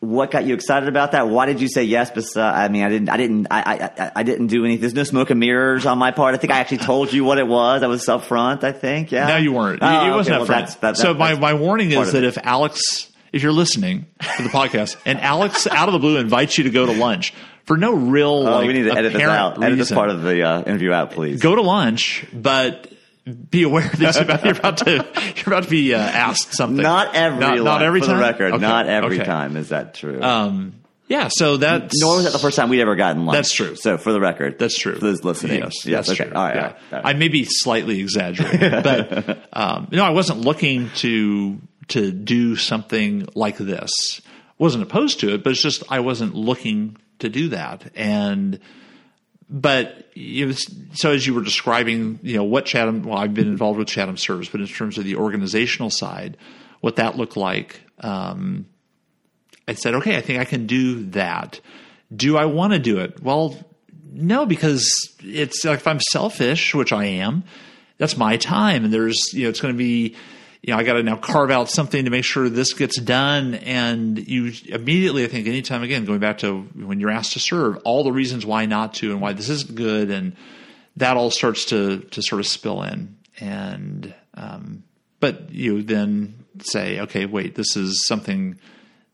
what 0.00 0.30
got 0.30 0.44
you 0.44 0.54
excited 0.54 0.88
about 0.88 1.12
that? 1.12 1.28
Why 1.28 1.46
did 1.46 1.60
you 1.60 1.68
say 1.68 1.84
yes? 1.84 2.10
But, 2.14 2.24
uh, 2.36 2.42
I 2.42 2.68
mean, 2.68 2.82
I 2.84 2.88
didn't, 2.90 3.08
I 3.08 3.16
didn't, 3.16 3.46
I, 3.50 3.90
I, 3.98 4.12
I 4.16 4.22
didn't 4.22 4.48
do 4.48 4.64
anything. 4.64 4.82
There's 4.82 4.94
no 4.94 5.04
smoke 5.04 5.30
and 5.30 5.40
mirrors 5.40 5.86
on 5.86 5.98
my 5.98 6.10
part. 6.10 6.34
I 6.34 6.38
think 6.38 6.52
I 6.52 6.58
actually 6.58 6.78
told 6.78 7.12
you 7.12 7.24
what 7.24 7.38
it 7.38 7.46
was. 7.46 7.82
I 7.82 7.86
was 7.86 8.06
up 8.08 8.24
front, 8.24 8.62
I 8.62 8.72
think. 8.72 9.10
Yeah. 9.10 9.26
No, 9.28 9.36
you 9.38 9.52
weren't. 9.52 9.80
Oh, 9.82 10.06
it 10.06 10.14
wasn't 10.14 10.34
Well, 10.34 10.42
up 10.42 10.46
front. 10.46 10.66
that's- 10.68 10.76
that- 10.80 10.96
so 10.98 11.12
that- 11.14 11.18
my, 11.18 11.34
my 11.34 11.54
warning 11.54 11.90
is 11.92 12.12
that 12.12 12.24
if 12.24 12.36
Alex, 12.42 13.10
if 13.32 13.42
you're 13.42 13.52
listening 13.52 14.06
to 14.36 14.42
the 14.42 14.48
podcast, 14.50 14.96
and 15.06 15.20
Alex 15.20 15.66
out 15.66 15.88
of 15.88 15.92
the 15.92 15.98
blue 15.98 16.18
invites 16.18 16.58
you 16.58 16.64
to 16.64 16.70
go 16.70 16.86
to 16.86 16.92
lunch 16.92 17.32
for 17.64 17.76
no 17.76 17.94
real, 17.94 18.28
Oh, 18.28 18.42
like, 18.42 18.66
we 18.66 18.74
need 18.74 18.84
to 18.84 18.92
edit 18.96 19.12
this 19.14 19.22
out. 19.22 19.62
Edit 19.62 19.78
this 19.78 19.90
part 19.90 20.10
of 20.10 20.22
the 20.22 20.42
uh, 20.42 20.62
interview 20.62 20.92
out, 20.92 21.12
please. 21.12 21.40
go 21.42 21.54
to 21.54 21.62
lunch, 21.62 22.24
but 22.32 22.92
be 23.26 23.64
aware 23.64 23.88
that 23.88 24.14
you're 24.14 24.22
about, 24.24 24.44
you're 24.44 24.56
about 24.56 24.76
to 24.78 25.32
you're 25.36 25.46
about 25.54 25.64
to 25.64 25.70
be 25.70 25.94
uh, 25.94 25.98
asked 25.98 26.54
something. 26.54 26.82
Not 26.82 27.14
every 27.14 27.40
not, 27.40 27.58
not 27.58 27.82
every 27.82 28.00
for 28.00 28.06
time. 28.06 28.16
the 28.16 28.22
record. 28.22 28.52
Okay. 28.54 28.62
Not 28.62 28.86
every 28.86 29.16
Okay. 29.16 29.24
time. 29.24 29.56
Is 29.56 29.70
that 29.70 29.94
true? 29.94 30.22
Um, 30.22 30.74
yeah. 31.08 31.28
So 31.30 31.56
that's 31.56 32.00
Nor 32.00 32.16
was 32.16 32.24
that 32.24 32.32
the 32.32 32.38
first 32.38 32.56
time 32.56 32.68
we'd 32.68 32.80
ever 32.80 32.94
gotten 32.96 33.26
lunch. 33.26 33.36
That's 33.36 33.52
true. 33.52 33.74
So 33.76 33.98
for 33.98 34.12
the 34.12 34.20
record, 34.20 34.58
That's 34.58 34.78
true. 34.78 34.94
For 34.94 35.00
those 35.00 35.24
listening, 35.24 35.60
Yes, 35.60 35.84
yes, 35.86 36.06
that's 36.06 36.20
okay. 36.20 36.28
true. 36.30 36.38
All 36.38 36.44
right, 36.44 36.54
Yeah. 36.54 36.60
all 36.62 36.66
right, 36.68 36.76
all 36.92 36.98
right. 37.02 37.06
I 37.14 37.18
may 37.18 37.28
be 37.28 37.44
slightly 37.44 38.00
exaggerating, 38.00 38.70
but 38.82 39.48
um, 39.52 39.88
no, 39.90 40.04
I 40.04 40.10
wasn't 40.10 40.40
looking 40.40 40.90
to 40.96 41.60
to 41.88 42.10
do 42.12 42.56
something 42.56 43.28
like 43.34 43.56
this. 43.58 43.90
wasn't 44.58 44.82
opposed 44.84 45.20
to 45.20 45.34
it, 45.34 45.42
but 45.44 45.50
it's 45.52 45.62
just 45.62 45.82
I 45.88 46.00
wasn't 46.00 46.34
looking 46.34 46.96
to 47.20 47.28
do 47.28 47.48
that. 47.50 47.90
And 47.94 48.58
but 49.48 50.08
it 50.14 50.46
was, 50.46 50.66
so 50.94 51.12
as 51.12 51.26
you 51.26 51.34
were 51.34 51.42
describing, 51.42 52.18
you 52.22 52.36
know, 52.36 52.44
what 52.44 52.64
Chatham. 52.64 53.02
Well, 53.02 53.18
I've 53.18 53.34
been 53.34 53.46
involved 53.46 53.78
with 53.78 53.88
Chatham 53.88 54.16
Serves, 54.16 54.48
but 54.48 54.60
in 54.60 54.66
terms 54.66 54.98
of 54.98 55.04
the 55.04 55.16
organizational 55.16 55.90
side, 55.90 56.36
what 56.80 56.96
that 56.96 57.16
looked 57.16 57.36
like. 57.36 57.80
Um, 58.00 58.66
I 59.68 59.74
said, 59.74 59.94
okay, 59.94 60.16
I 60.16 60.20
think 60.20 60.40
I 60.40 60.44
can 60.44 60.66
do 60.66 61.04
that. 61.10 61.60
Do 62.14 62.36
I 62.36 62.44
want 62.44 62.72
to 62.72 62.78
do 62.78 62.98
it? 62.98 63.22
Well, 63.22 63.58
no, 64.12 64.46
because 64.46 64.88
it's 65.20 65.64
like 65.64 65.80
if 65.80 65.86
I'm 65.86 66.00
selfish, 66.00 66.74
which 66.74 66.92
I 66.92 67.04
am, 67.04 67.44
that's 67.98 68.16
my 68.16 68.36
time. 68.36 68.84
And 68.84 68.92
there's, 68.92 69.32
you 69.32 69.44
know, 69.44 69.50
it's 69.50 69.60
going 69.60 69.74
to 69.74 69.78
be, 69.78 70.14
you 70.66 70.72
know, 70.72 70.80
I 70.80 70.82
got 70.82 70.94
to 70.94 71.02
now 71.04 71.14
carve 71.14 71.52
out 71.52 71.70
something 71.70 72.06
to 72.06 72.10
make 72.10 72.24
sure 72.24 72.48
this 72.48 72.72
gets 72.72 73.00
done. 73.00 73.54
And 73.54 74.18
you 74.18 74.52
immediately, 74.66 75.24
I 75.24 75.28
think, 75.28 75.46
anytime 75.46 75.84
again, 75.84 76.04
going 76.04 76.18
back 76.18 76.38
to 76.38 76.62
when 76.74 76.98
you're 76.98 77.10
asked 77.10 77.34
to 77.34 77.38
serve, 77.38 77.76
all 77.84 78.02
the 78.02 78.10
reasons 78.10 78.44
why 78.44 78.66
not 78.66 78.94
to 78.94 79.12
and 79.12 79.20
why 79.20 79.32
this 79.32 79.48
isn't 79.48 79.76
good. 79.76 80.10
And 80.10 80.34
that 80.96 81.16
all 81.16 81.30
starts 81.30 81.66
to, 81.66 82.00
to 82.00 82.20
sort 82.20 82.40
of 82.40 82.48
spill 82.48 82.82
in. 82.82 83.16
And, 83.38 84.12
um, 84.34 84.82
but 85.20 85.52
you 85.52 85.82
then 85.82 86.44
say, 86.58 86.98
okay, 86.98 87.26
wait, 87.26 87.54
this 87.54 87.76
is 87.76 88.04
something 88.04 88.58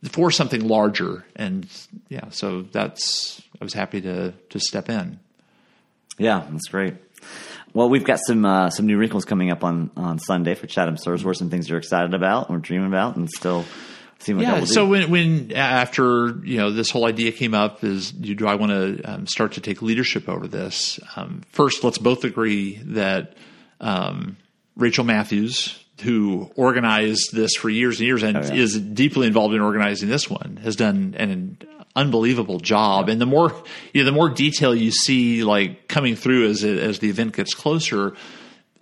for 0.05 0.31
something 0.31 0.67
larger. 0.67 1.27
And 1.37 1.69
yeah, 2.09 2.31
so 2.31 2.63
that's, 2.63 3.43
I 3.61 3.65
was 3.65 3.75
happy 3.75 4.01
to, 4.01 4.33
to 4.49 4.59
step 4.59 4.89
in. 4.89 5.21
Yeah, 6.17 6.47
that's 6.51 6.69
great. 6.69 6.95
Well, 7.75 7.89
we've 7.89 8.05
got 8.05 8.19
some 8.27 8.45
uh, 8.45 8.71
some 8.71 8.87
new 8.87 8.99
wrinkles 8.99 9.25
coming 9.25 9.51
up 9.51 9.65
on, 9.65 9.91
on 9.97 10.19
Sunday 10.19 10.55
for 10.55 10.67
Chatham 10.67 10.97
are 11.31 11.35
some 11.35 11.51
things 11.51 11.69
you're 11.69 11.79
excited 11.79 12.15
about 12.15 12.51
or 12.51 12.59
dreaming 12.59 12.89
about, 12.89 13.17
and 13.17 13.29
still 13.31 13.65
what 14.37 14.45
God 14.45 14.61
Yeah. 14.61 14.65
So 14.67 14.87
when, 14.87 15.11
when 15.11 15.53
after 15.53 16.37
you 16.45 16.59
know 16.59 16.71
this 16.71 16.91
whole 16.91 17.07
idea 17.07 17.33
came 17.33 17.55
up, 17.55 17.83
is 17.83 18.13
do, 18.13 18.35
do 18.35 18.47
I 18.47 18.55
want 18.55 18.73
to 18.73 19.03
um, 19.11 19.27
start 19.27 19.53
to 19.53 19.61
take 19.61 19.83
leadership 19.83 20.29
over 20.29 20.47
this? 20.47 21.01
Um, 21.17 21.43
first, 21.53 21.85
let's 21.85 21.99
both 21.99 22.25
agree 22.25 22.77
that 22.85 23.35
um, 23.81 24.37
Rachel 24.77 25.05
Matthews, 25.05 25.83
who 26.03 26.51
organized 26.57 27.31
this 27.33 27.55
for 27.57 27.69
years 27.69 27.99
and 27.99 28.07
years 28.07 28.23
and 28.23 28.37
yeah. 28.37 28.55
is 28.55 28.79
deeply 28.79 29.27
involved 29.27 29.55
in 29.55 29.61
organizing 29.61 30.09
this 30.09 30.29
one, 30.29 30.59
has 30.63 30.77
done 30.77 31.15
an 31.19 31.59
unbelievable 31.95 32.59
job. 32.61 33.09
And 33.09 33.21
the 33.21 33.27
more 33.27 33.55
you 33.93 34.03
know, 34.03 34.07
the 34.07 34.13
more 34.13 34.29
detail 34.31 34.75
you 34.75 34.91
see 34.91 35.45
like 35.45 35.89
coming 35.89 36.17
through 36.17 36.49
as 36.49 36.65
it, 36.65 36.79
as 36.79 36.99
the 36.99 37.09
event 37.11 37.37
gets 37.37 37.55
closer. 37.55 38.15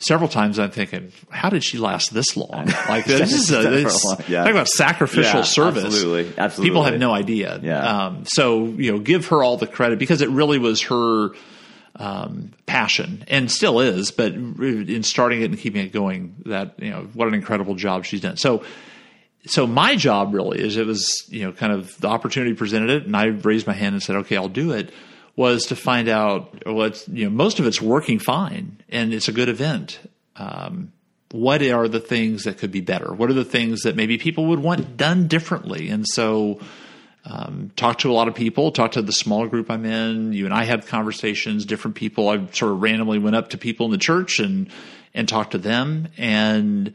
Several 0.02 0.30
times 0.30 0.58
I'm 0.58 0.70
thinking, 0.70 1.12
how 1.28 1.50
did 1.50 1.62
she 1.62 1.76
last 1.76 2.14
this 2.14 2.34
long? 2.34 2.72
Like 2.88 3.04
this 3.04 3.34
is 3.34 3.50
a, 3.50 3.68
this, 3.68 4.02
yeah. 4.30 4.44
talk 4.44 4.50
about 4.50 4.66
sacrificial 4.68 5.40
Yeah, 5.40 5.44
service. 5.44 5.84
absolutely, 5.84 6.32
absolutely. 6.38 6.70
People 6.70 6.82
have 6.84 6.98
no 6.98 7.12
idea. 7.12 7.60
Yeah. 7.62 8.06
Um, 8.06 8.24
so 8.24 8.64
you 8.64 8.92
know, 8.92 8.98
give 8.98 9.26
her 9.26 9.42
all 9.42 9.58
the 9.58 9.66
credit 9.66 9.98
because 9.98 10.22
it 10.22 10.30
really 10.30 10.58
was 10.58 10.80
her 10.82 11.32
um, 11.96 12.52
passion 12.64 13.24
and 13.28 13.50
still 13.50 13.80
is. 13.80 14.10
But 14.10 14.32
in 14.32 15.02
starting 15.02 15.42
it 15.42 15.50
and 15.50 15.58
keeping 15.58 15.84
it 15.84 15.92
going, 15.92 16.34
that 16.46 16.80
you 16.82 16.90
know, 16.90 17.02
what 17.12 17.28
an 17.28 17.34
incredible 17.34 17.74
job 17.74 18.04
she's 18.06 18.22
done. 18.22 18.36
So. 18.38 18.64
So 19.46 19.66
my 19.66 19.96
job 19.96 20.34
really 20.34 20.60
is 20.60 20.76
it 20.76 20.86
was 20.86 21.24
you 21.28 21.44
know 21.44 21.52
kind 21.52 21.72
of 21.72 21.98
the 22.00 22.08
opportunity 22.08 22.54
presented 22.54 22.90
it 22.90 23.06
and 23.06 23.16
I 23.16 23.26
raised 23.26 23.66
my 23.66 23.72
hand 23.72 23.94
and 23.94 24.02
said 24.02 24.16
okay 24.16 24.36
I'll 24.36 24.48
do 24.48 24.72
it 24.72 24.92
was 25.36 25.66
to 25.66 25.76
find 25.76 26.08
out 26.08 26.66
what's 26.66 27.08
you 27.08 27.24
know 27.24 27.30
most 27.30 27.58
of 27.58 27.66
it's 27.66 27.80
working 27.80 28.18
fine 28.18 28.82
and 28.88 29.14
it's 29.14 29.28
a 29.28 29.32
good 29.32 29.48
event 29.48 29.98
um, 30.36 30.92
what 31.32 31.62
are 31.62 31.86
the 31.86 32.00
things 32.00 32.44
that 32.44 32.58
could 32.58 32.72
be 32.72 32.80
better? 32.80 33.12
What 33.12 33.30
are 33.30 33.34
the 33.34 33.44
things 33.44 33.82
that 33.82 33.94
maybe 33.94 34.18
people 34.18 34.46
would 34.46 34.58
want 34.58 34.96
done 34.96 35.28
differently? 35.28 35.88
And 35.88 36.06
so, 36.06 36.58
um, 37.24 37.70
talk 37.76 37.98
to 37.98 38.10
a 38.10 38.14
lot 38.14 38.26
of 38.28 38.34
people, 38.34 38.72
talk 38.72 38.92
to 38.92 39.02
the 39.02 39.12
small 39.12 39.46
group 39.46 39.70
I'm 39.70 39.84
in. 39.84 40.32
You 40.32 40.46
and 40.46 40.54
I 40.54 40.64
have 40.64 40.86
conversations, 40.86 41.64
different 41.64 41.94
people. 41.94 42.28
I 42.28 42.44
sort 42.46 42.72
of 42.72 42.82
randomly 42.82 43.18
went 43.18 43.36
up 43.36 43.50
to 43.50 43.58
people 43.58 43.86
in 43.86 43.92
the 43.92 43.98
church 43.98 44.40
and, 44.40 44.70
and 45.14 45.28
talked 45.28 45.52
to 45.52 45.58
them. 45.58 46.08
And, 46.16 46.94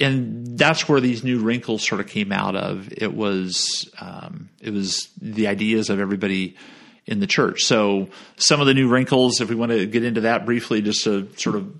and 0.00 0.58
that's 0.58 0.88
where 0.88 1.00
these 1.00 1.24
new 1.24 1.40
wrinkles 1.40 1.86
sort 1.86 2.00
of 2.00 2.06
came 2.06 2.32
out 2.32 2.56
of. 2.56 2.92
It 2.96 3.14
was, 3.14 3.90
um, 4.00 4.48
it 4.60 4.70
was 4.70 5.08
the 5.20 5.48
ideas 5.48 5.90
of 5.90 6.00
everybody 6.00 6.56
in 7.06 7.20
the 7.20 7.26
church. 7.26 7.62
So 7.64 8.08
some 8.36 8.60
of 8.60 8.66
the 8.66 8.74
new 8.74 8.88
wrinkles, 8.88 9.40
if 9.40 9.48
we 9.48 9.54
want 9.54 9.72
to 9.72 9.86
get 9.86 10.04
into 10.04 10.22
that 10.22 10.44
briefly, 10.44 10.82
just 10.82 11.04
to 11.04 11.28
sort 11.36 11.56
of 11.56 11.72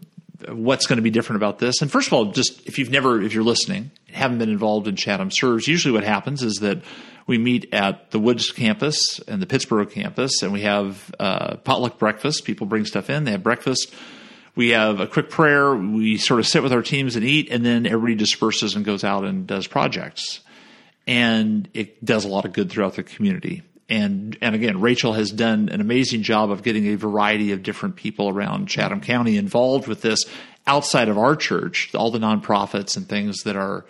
what's 0.48 0.86
going 0.86 0.96
to 0.96 1.02
be 1.02 1.10
different 1.10 1.36
about 1.42 1.58
this. 1.58 1.82
And 1.82 1.90
first 1.90 2.06
of 2.06 2.12
all, 2.12 2.26
just 2.26 2.66
if 2.66 2.78
you've 2.78 2.90
never, 2.90 3.20
if 3.20 3.34
you're 3.34 3.44
listening, 3.44 3.90
haven't 4.12 4.38
been 4.38 4.50
involved 4.50 4.86
in 4.88 4.96
Chatham 4.96 5.30
Serves, 5.30 5.66
usually 5.66 5.92
what 5.92 6.04
happens 6.04 6.42
is 6.42 6.56
that 6.56 6.82
we 7.26 7.38
meet 7.38 7.74
at 7.74 8.10
the 8.10 8.18
Woods 8.18 8.50
campus 8.52 9.20
and 9.28 9.42
the 9.42 9.46
Pittsboro 9.46 9.90
campus, 9.90 10.42
and 10.42 10.52
we 10.52 10.62
have 10.62 11.14
uh, 11.18 11.56
potluck 11.56 11.98
breakfast. 11.98 12.44
People 12.44 12.66
bring 12.66 12.84
stuff 12.84 13.10
in, 13.10 13.24
they 13.24 13.32
have 13.32 13.42
breakfast. 13.42 13.92
We 14.58 14.70
have 14.70 14.98
a 14.98 15.06
quick 15.06 15.30
prayer. 15.30 15.74
We 15.74 16.18
sort 16.18 16.40
of 16.40 16.46
sit 16.46 16.62
with 16.62 16.72
our 16.72 16.82
teams 16.82 17.14
and 17.14 17.24
eat, 17.24 17.48
and 17.50 17.64
then 17.64 17.86
everybody 17.86 18.16
disperses 18.16 18.74
and 18.74 18.84
goes 18.84 19.04
out 19.04 19.24
and 19.24 19.46
does 19.46 19.66
projects. 19.66 20.40
And 21.06 21.68
it 21.74 22.04
does 22.04 22.24
a 22.24 22.28
lot 22.28 22.44
of 22.44 22.52
good 22.52 22.70
throughout 22.70 22.94
the 22.94 23.02
community 23.02 23.62
and 23.88 24.36
and 24.42 24.54
again, 24.54 24.80
Rachel 24.80 25.14
has 25.14 25.30
done 25.30 25.70
an 25.70 25.80
amazing 25.80 26.22
job 26.22 26.50
of 26.50 26.62
getting 26.62 26.88
a 26.88 26.96
variety 26.96 27.52
of 27.52 27.62
different 27.62 27.96
people 27.96 28.28
around 28.28 28.66
Chatham 28.66 29.00
County 29.00 29.36
involved 29.36 29.88
with 29.88 30.02
this 30.02 30.24
outside 30.66 31.08
of 31.08 31.16
our 31.16 31.34
church, 31.34 31.94
all 31.94 32.10
the 32.10 32.18
nonprofits 32.18 32.96
and 32.96 33.08
things 33.08 33.44
that 33.44 33.56
are 33.56 33.86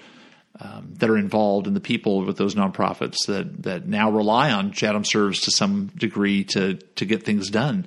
um, 0.61 0.95
that 0.99 1.11
are 1.11 1.19
involved 1.19 1.67
and 1.67 1.75
the 1.75 1.81
people 1.81 2.25
with 2.25 2.37
those 2.37 2.55
nonprofits 2.55 3.27
that 3.27 3.65
that 3.65 3.89
now 3.89 4.11
rely 4.11 4.53
on 4.53 4.71
Chatham 4.71 5.05
Serves 5.05 5.41
to 5.43 5.51
some 5.51 5.87
degree 5.97 6.45
to 6.45 6.75
to 6.75 7.05
get 7.05 7.25
things 7.25 7.51
done 7.51 7.87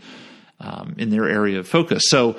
um, 0.60 0.96
in 0.98 1.10
their 1.12 1.30
area 1.30 1.60
of 1.60 1.68
focus. 1.68 2.04
So 2.08 2.38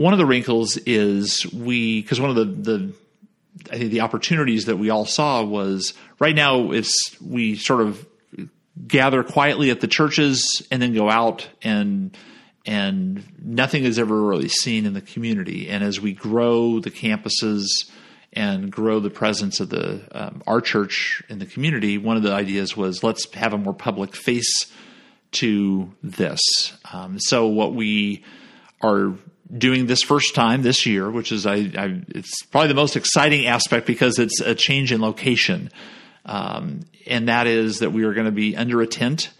one 0.00 0.14
of 0.14 0.18
the 0.18 0.24
wrinkles 0.24 0.78
is 0.78 1.44
we 1.52 2.00
because 2.00 2.18
one 2.18 2.30
of 2.30 2.36
the 2.36 2.44
the 2.46 2.94
I 3.70 3.76
think 3.76 3.90
the 3.90 4.00
opportunities 4.00 4.64
that 4.64 4.78
we 4.78 4.88
all 4.88 5.04
saw 5.04 5.44
was 5.44 5.92
right 6.18 6.34
now 6.34 6.70
it's 6.70 7.20
we 7.20 7.56
sort 7.56 7.82
of 7.82 8.06
gather 8.86 9.22
quietly 9.22 9.70
at 9.70 9.80
the 9.80 9.86
churches 9.86 10.66
and 10.70 10.80
then 10.80 10.94
go 10.94 11.10
out 11.10 11.46
and 11.60 12.16
and 12.64 13.22
nothing 13.44 13.84
is 13.84 13.98
ever 13.98 14.18
really 14.22 14.48
seen 14.48 14.86
in 14.86 14.94
the 14.94 15.02
community. 15.02 15.68
And 15.68 15.84
as 15.84 16.00
we 16.00 16.14
grow 16.14 16.80
the 16.80 16.90
campuses 16.90 17.66
and 18.32 18.72
grow 18.72 19.00
the 19.00 19.10
presence 19.10 19.60
of 19.60 19.68
the 19.68 20.00
um, 20.12 20.42
our 20.46 20.62
church 20.62 21.22
in 21.28 21.40
the 21.40 21.46
community, 21.46 21.98
one 21.98 22.16
of 22.16 22.22
the 22.22 22.32
ideas 22.32 22.74
was 22.74 23.02
let's 23.02 23.30
have 23.34 23.52
a 23.52 23.58
more 23.58 23.74
public 23.74 24.16
face 24.16 24.72
to 25.32 25.92
this. 26.02 26.40
Um, 26.90 27.20
so 27.20 27.48
what 27.48 27.74
we 27.74 28.24
are 28.80 29.12
doing 29.56 29.86
this 29.86 30.02
first 30.02 30.34
time 30.34 30.62
this 30.62 30.86
year, 30.86 31.10
which 31.10 31.32
is 31.32 31.46
I, 31.46 31.54
I, 31.54 32.02
it's 32.08 32.44
probably 32.46 32.68
the 32.68 32.74
most 32.74 32.96
exciting 32.96 33.46
aspect 33.46 33.86
because 33.86 34.18
it's 34.18 34.40
a 34.40 34.54
change 34.54 34.92
in 34.92 35.00
location, 35.00 35.70
um, 36.24 36.80
and 37.06 37.28
that 37.28 37.46
is 37.46 37.80
that 37.80 37.90
we 37.90 38.04
are 38.04 38.14
going 38.14 38.26
to 38.26 38.32
be 38.32 38.56
under 38.56 38.80
a 38.80 38.86
tent 38.86 39.30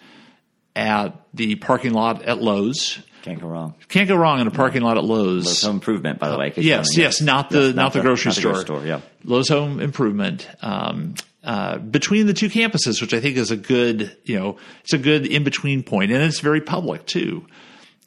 at 0.74 1.14
the 1.34 1.56
parking 1.56 1.92
lot 1.92 2.22
at 2.22 2.40
Lowe's. 2.40 2.98
Can't 3.22 3.40
go 3.40 3.48
wrong. 3.48 3.74
Can't 3.88 4.08
go 4.08 4.16
wrong 4.16 4.40
in 4.40 4.46
a 4.46 4.50
parking 4.50 4.80
lot 4.82 4.96
at 4.96 5.04
Lowe's. 5.04 5.44
Lowe's 5.44 5.62
Home 5.62 5.76
Improvement, 5.76 6.18
by 6.18 6.30
the 6.30 6.38
way. 6.38 6.52
Yes, 6.56 6.96
yes, 6.96 7.20
not 7.20 7.50
the 7.50 7.66
Yes, 7.66 7.74
not, 7.74 7.92
the 7.92 8.00
grocery 8.00 8.30
not 8.30 8.54
the 8.54 8.60
store, 8.60 8.86
yeah. 8.86 9.00
Lowe's 9.24 9.48
Home 9.48 9.80
Improvement. 9.80 10.48
Um, 10.62 11.14
uh, 11.42 11.78
between 11.78 12.26
the 12.26 12.34
two 12.34 12.48
campuses, 12.48 13.00
which 13.00 13.14
I 13.14 13.20
think 13.20 13.36
is 13.36 13.50
a 13.50 13.56
good, 13.56 14.16
you 14.24 14.38
know, 14.38 14.56
it's 14.82 14.92
a 14.92 14.98
good 14.98 15.26
in 15.26 15.44
between 15.44 15.82
point, 15.82 16.12
and 16.12 16.22
it's 16.22 16.40
very 16.40 16.60
public 16.60 17.06
too. 17.06 17.46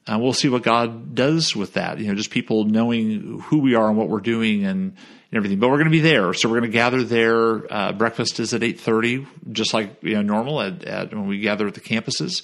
Uh, 0.06 0.20
we'll 0.20 0.34
see 0.34 0.50
what 0.50 0.64
God 0.64 1.16
does 1.16 1.56
with 1.56 1.74
that. 1.74 1.98
You 1.98 2.08
know, 2.08 2.16
just 2.16 2.30
people 2.30 2.66
knowing 2.66 3.40
who 3.46 3.60
we 3.60 3.76
are 3.76 3.88
and 3.88 3.98
what 3.98 4.10
we're 4.10 4.20
doing 4.20 4.66
and, 4.66 4.92
and 4.92 4.98
everything. 5.38 5.60
But 5.60 5.70
we're 5.70 5.78
going 5.78 5.86
to 5.86 5.92
be 5.92 6.02
there, 6.02 6.34
so 6.34 6.50
we're 6.50 6.60
going 6.60 6.72
to 6.72 6.78
gather 6.78 7.04
there. 7.04 7.72
Uh, 7.72 7.94
breakfast 7.94 8.40
is 8.40 8.54
at 8.54 8.64
eight 8.64 8.80
thirty, 8.80 9.26
just 9.52 9.74
like 9.74 9.98
you 10.02 10.16
know 10.16 10.22
normal 10.22 10.62
at, 10.62 10.84
at 10.84 11.14
when 11.14 11.28
we 11.28 11.40
gather 11.40 11.68
at 11.68 11.74
the 11.74 11.82
campuses. 11.82 12.44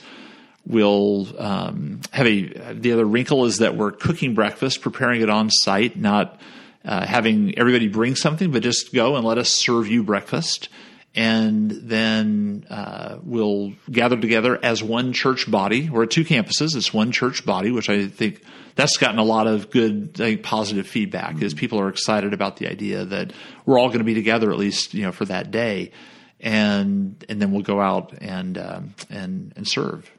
We'll 0.66 1.28
um, 1.38 2.02
have 2.12 2.28
a. 2.28 2.74
The 2.74 2.94
other 2.94 3.06
wrinkle 3.06 3.46
is 3.46 3.58
that 3.58 3.76
we're 3.76 3.92
cooking 3.92 4.36
breakfast, 4.36 4.82
preparing 4.82 5.22
it 5.22 5.30
on 5.30 5.50
site, 5.50 5.98
not 5.98 6.40
uh, 6.86 7.06
having 7.06 7.58
everybody 7.58 7.90
bring 7.90 8.16
something, 8.16 8.52
but 8.52 8.64
just 8.64 8.94
go 8.94 9.18
and 9.18 9.26
let 9.26 9.38
us 9.38 9.50
serve 9.50 9.88
you 9.88 10.04
breakfast. 10.04 10.70
And 11.16 11.72
then 11.72 12.66
uh, 12.70 13.18
we'll 13.24 13.74
gather 13.92 14.16
together 14.16 14.60
as 14.62 14.84
one 14.84 15.12
church 15.12 15.50
body. 15.50 15.90
We're 15.90 16.04
at 16.04 16.12
two 16.12 16.24
campuses. 16.24 16.76
It's 16.76 16.94
one 16.94 17.12
church 17.12 17.46
body, 17.46 17.72
which 17.72 17.90
I 17.90 18.08
think 18.08 18.44
that's 18.76 18.98
gotten 18.98 19.18
a 19.18 19.24
lot 19.24 19.48
of 19.48 19.72
good, 19.72 20.14
think, 20.14 20.44
positive 20.44 20.88
feedback. 20.88 21.36
Mm-hmm. 21.36 21.44
Is 21.44 21.54
people 21.54 21.80
are 21.82 21.90
excited 21.90 22.34
about 22.34 22.58
the 22.58 22.68
idea 22.68 23.06
that 23.06 23.34
we're 23.66 23.80
all 23.80 23.88
going 23.88 24.00
to 24.00 24.06
be 24.06 24.14
together 24.14 24.52
at 24.52 24.58
least, 24.58 24.94
you 24.94 25.04
know, 25.04 25.12
for 25.12 25.26
that 25.26 25.50
day, 25.50 25.92
and 26.40 27.24
and 27.28 27.42
then 27.42 27.52
we'll 27.52 27.64
go 27.64 27.82
out 27.82 28.14
and 28.22 28.58
um, 28.58 28.94
and 29.10 29.52
and 29.56 29.68
serve. 29.68 30.10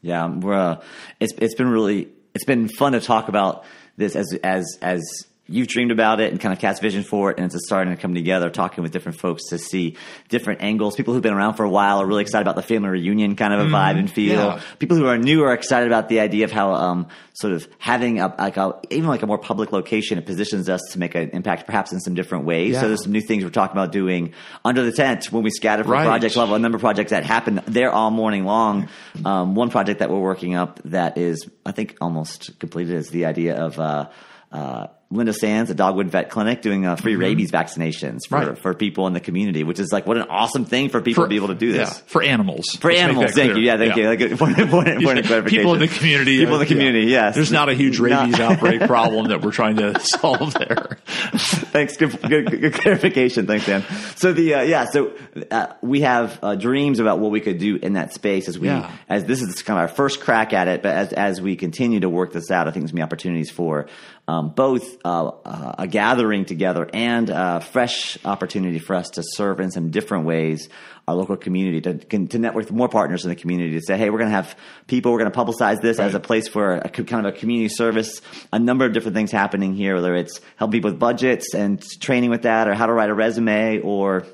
Yeah, 0.00 0.28
we're, 0.28 0.54
uh, 0.54 0.82
it's 1.20 1.34
it's 1.34 1.54
been 1.54 1.68
really 1.68 2.08
it's 2.34 2.44
been 2.44 2.68
fun 2.68 2.92
to 2.92 3.00
talk 3.00 3.28
about 3.28 3.64
this 3.96 4.16
as 4.16 4.32
as 4.42 4.78
as 4.80 5.26
you've 5.52 5.68
dreamed 5.68 5.90
about 5.92 6.20
it 6.20 6.32
and 6.32 6.40
kind 6.40 6.52
of 6.52 6.58
cast 6.58 6.80
vision 6.82 7.02
for 7.02 7.30
it, 7.30 7.38
and 7.38 7.46
it's 7.52 7.66
starting 7.66 7.94
to 7.94 8.00
come 8.00 8.14
together. 8.14 8.50
Talking 8.50 8.82
with 8.82 8.92
different 8.92 9.18
folks 9.18 9.44
to 9.50 9.58
see 9.58 9.96
different 10.28 10.62
angles. 10.62 10.96
People 10.96 11.14
who've 11.14 11.22
been 11.22 11.34
around 11.34 11.54
for 11.54 11.64
a 11.64 11.70
while 11.70 11.98
are 12.00 12.06
really 12.06 12.22
excited 12.22 12.42
about 12.42 12.56
the 12.56 12.62
family 12.62 12.88
reunion 12.88 13.36
kind 13.36 13.52
of 13.54 13.60
a 13.60 13.64
vibe 13.70 13.98
and 13.98 14.10
feel. 14.10 14.34
yeah. 14.34 14.60
People 14.78 14.96
who 14.96 15.06
are 15.06 15.18
new 15.18 15.42
are 15.44 15.52
excited 15.54 15.86
about 15.86 16.08
the 16.08 16.20
idea 16.20 16.44
of 16.44 16.52
how 16.52 16.72
um, 16.74 17.08
sort 17.34 17.52
of 17.52 17.68
having 17.78 18.20
a 18.20 18.34
like 18.38 18.56
a 18.56 18.78
even 18.90 19.08
like 19.08 19.22
a 19.22 19.26
more 19.26 19.38
public 19.38 19.72
location 19.72 20.18
it 20.18 20.26
positions 20.26 20.68
us 20.68 20.80
to 20.92 20.98
make 20.98 21.14
an 21.14 21.30
impact 21.30 21.66
perhaps 21.66 21.92
in 21.92 22.00
some 22.00 22.14
different 22.14 22.44
ways. 22.44 22.72
Yeah. 22.74 22.80
So 22.80 22.88
there's 22.88 23.02
some 23.02 23.12
new 23.12 23.20
things 23.20 23.44
we're 23.44 23.50
talking 23.50 23.76
about 23.76 23.92
doing 23.92 24.32
under 24.64 24.82
the 24.82 24.92
tent 24.92 25.26
when 25.32 25.42
we 25.42 25.50
scatter 25.50 25.82
from 25.84 25.92
Right. 25.92 26.06
project 26.06 26.36
level. 26.36 26.54
A 26.54 26.58
number 26.58 26.76
of 26.76 26.82
projects 26.82 27.10
that 27.10 27.24
happen 27.24 27.60
there 27.66 27.90
all 27.90 28.10
morning 28.10 28.44
long. 28.44 28.88
Um, 29.24 29.54
one 29.54 29.70
project 29.70 29.98
that 30.00 30.10
we're 30.10 30.18
working 30.20 30.54
up 30.54 30.80
that 30.86 31.18
is, 31.18 31.48
I 31.66 31.72
think, 31.72 31.96
almost 32.00 32.58
completed 32.58 32.94
is 32.96 33.10
the 33.10 33.26
idea 33.26 33.56
of 33.56 33.78
uh, 33.78 34.08
uh, 34.50 34.86
Linda 35.12 35.32
Sands, 35.32 35.70
a 35.70 35.74
Dogwood 35.74 36.08
Vet 36.08 36.30
Clinic, 36.30 36.62
doing 36.62 36.86
uh, 36.86 36.96
free 36.96 37.16
rabies 37.16 37.50
vaccinations 37.50 38.20
for, 38.28 38.38
Mm-hmm. 38.38 38.48
Right. 38.48 38.58
for 38.58 38.74
people 38.74 39.06
in 39.06 39.12
the 39.12 39.20
community, 39.20 39.62
which 39.62 39.78
is 39.78 39.92
like 39.92 40.06
what 40.06 40.16
an 40.16 40.24
awesome 40.28 40.64
thing 40.64 40.88
for 40.88 41.00
people 41.02 41.24
to 41.24 41.28
be 41.28 41.36
able 41.36 41.48
to 41.48 41.54
do 41.54 41.72
this. 41.72 41.88
Yeah, 41.90 42.02
for 42.06 42.22
animals. 42.22 42.64
For 42.80 42.90
animals, 42.90 43.32
thank 43.32 43.52
clear. 43.52 43.58
you. 43.62 43.66
Yeah, 43.66 43.76
thank 43.76 43.96
you. 43.96 44.08
Like, 44.08 44.18
point, 44.38 44.56
point 45.02 45.18
of 45.18 45.26
clarification. 45.26 45.44
People 45.46 45.74
in 45.74 45.80
the 45.80 45.88
community. 45.88 46.38
People 46.38 46.54
in 46.54 46.60
the 46.60 46.66
community, 46.66 47.06
yeah. 47.06 47.26
yes. 47.26 47.34
There's 47.34 47.52
not 47.52 47.68
a 47.68 47.74
huge 47.74 47.98
rabies 47.98 48.40
outbreak 48.40 48.80
problem 48.86 49.28
that 49.28 49.42
we're 49.42 49.52
trying 49.52 49.76
to 49.76 49.98
solve 50.00 50.54
there. 50.54 50.98
Thanks. 51.36 51.96
Good, 51.96 52.20
good, 52.22 52.50
good 52.60 52.72
clarification. 52.74 53.46
Thanks, 53.46 53.66
Dan. 53.66 53.82
So 54.16 54.32
the 54.32 54.54
uh, 54.54 54.62
yeah, 54.62 54.86
so 54.86 55.12
uh, 55.50 55.66
we 55.82 56.00
have 56.02 56.38
uh, 56.42 56.54
dreams 56.54 56.98
about 57.00 57.18
what 57.18 57.30
we 57.30 57.40
could 57.40 57.58
do 57.58 57.76
in 57.76 57.94
that 57.94 58.12
space 58.14 58.48
as 58.48 58.58
we 58.58 58.68
Yeah. 58.68 58.90
as 59.08 59.24
this 59.24 59.42
is 59.42 59.62
kind 59.62 59.78
of 59.78 59.82
our 59.82 59.94
first 59.94 60.20
crack 60.20 60.52
at 60.52 60.68
it. 60.68 60.82
But 60.82 60.94
as 60.94 61.12
as 61.12 61.40
we 61.40 61.56
continue 61.56 62.00
to 62.00 62.08
work 62.08 62.32
this 62.32 62.50
out, 62.50 62.66
I 62.66 62.70
think 62.70 62.82
there's 62.84 62.92
gonna 62.92 63.00
be 63.00 63.02
opportunities 63.04 63.50
for 63.50 63.86
um, 64.28 64.50
both 64.50 64.98
uh, 65.04 65.26
uh, 65.44 65.74
a 65.78 65.86
gathering 65.86 66.44
together 66.44 66.88
and 66.92 67.28
a 67.28 67.60
fresh 67.60 68.18
opportunity 68.24 68.78
for 68.78 68.94
us 68.94 69.10
to 69.10 69.22
serve 69.24 69.60
in 69.60 69.70
some 69.70 69.90
different 69.90 70.26
ways 70.26 70.68
our 71.08 71.16
local 71.16 71.36
community 71.36 71.80
to, 71.80 71.94
to 72.26 72.38
network 72.38 72.66
with 72.66 72.72
more 72.72 72.88
partners 72.88 73.24
in 73.24 73.28
the 73.28 73.34
community 73.34 73.72
to 73.72 73.80
say, 73.84 73.98
hey, 73.98 74.08
we're 74.08 74.18
going 74.18 74.30
to 74.30 74.36
have 74.36 74.56
people, 74.86 75.10
we're 75.10 75.18
going 75.18 75.32
to 75.32 75.36
publicize 75.36 75.80
this 75.80 75.98
as 75.98 76.14
a 76.14 76.20
place 76.20 76.46
for 76.46 76.74
a 76.74 76.88
kind 76.88 77.26
of 77.26 77.34
a 77.34 77.36
community 77.36 77.68
service. 77.68 78.20
A 78.52 78.58
number 78.58 78.84
of 78.84 78.92
different 78.92 79.16
things 79.16 79.32
happening 79.32 79.74
here, 79.74 79.96
whether 79.96 80.14
it's 80.14 80.40
helping 80.56 80.78
people 80.78 80.92
with 80.92 81.00
budgets 81.00 81.54
and 81.54 81.82
training 82.00 82.30
with 82.30 82.42
that, 82.42 82.68
or 82.68 82.74
how 82.74 82.86
to 82.86 82.92
write 82.92 83.10
a 83.10 83.14
resume, 83.14 83.80
or 83.80 84.24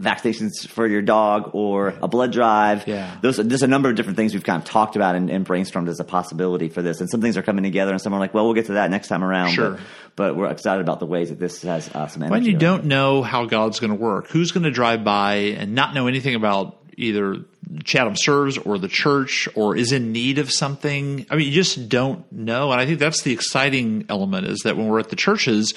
vaccinations 0.00 0.66
for 0.68 0.86
your 0.86 1.02
dog, 1.02 1.50
or 1.54 1.94
a 2.02 2.08
blood 2.08 2.32
drive. 2.32 2.86
Yeah. 2.86 3.16
Those, 3.20 3.36
there's 3.36 3.62
a 3.62 3.66
number 3.66 3.88
of 3.88 3.96
different 3.96 4.16
things 4.16 4.32
we've 4.32 4.44
kind 4.44 4.62
of 4.62 4.68
talked 4.68 4.96
about 4.96 5.16
and, 5.16 5.30
and 5.30 5.44
brainstormed 5.44 5.88
as 5.88 6.00
a 6.00 6.04
possibility 6.04 6.68
for 6.68 6.82
this. 6.82 7.00
And 7.00 7.10
some 7.10 7.20
things 7.20 7.36
are 7.36 7.42
coming 7.42 7.64
together, 7.64 7.92
and 7.92 8.00
some 8.00 8.14
are 8.14 8.20
like, 8.20 8.32
well, 8.32 8.44
we'll 8.44 8.54
get 8.54 8.66
to 8.66 8.74
that 8.74 8.90
next 8.90 9.08
time 9.08 9.24
around. 9.24 9.50
Sure. 9.50 9.72
But, 9.72 9.80
but 10.16 10.36
we're 10.36 10.50
excited 10.50 10.80
about 10.80 11.00
the 11.00 11.06
ways 11.06 11.30
that 11.30 11.38
this 11.38 11.62
has 11.62 11.88
uh, 11.94 12.06
some 12.06 12.22
energy. 12.22 12.32
When 12.32 12.44
you 12.44 12.58
don't 12.58 12.80
it. 12.80 12.86
know 12.86 13.22
how 13.22 13.46
God's 13.46 13.80
going 13.80 13.90
to 13.90 13.98
work, 13.98 14.28
who's 14.28 14.52
going 14.52 14.64
to 14.64 14.70
drive 14.70 15.04
by 15.04 15.34
and 15.34 15.74
not 15.74 15.94
know 15.94 16.06
anything 16.06 16.34
about 16.34 16.76
either 16.96 17.36
Chatham 17.84 18.16
serves 18.16 18.58
or 18.58 18.78
the 18.78 18.88
church 18.88 19.48
or 19.54 19.76
is 19.76 19.92
in 19.92 20.10
need 20.12 20.38
of 20.38 20.50
something? 20.50 21.26
I 21.30 21.36
mean, 21.36 21.46
you 21.46 21.52
just 21.52 21.88
don't 21.88 22.30
know. 22.32 22.72
And 22.72 22.80
I 22.80 22.86
think 22.86 22.98
that's 22.98 23.22
the 23.22 23.32
exciting 23.32 24.06
element 24.08 24.46
is 24.46 24.60
that 24.60 24.76
when 24.76 24.88
we're 24.88 24.98
at 24.98 25.08
the 25.08 25.16
churches, 25.16 25.74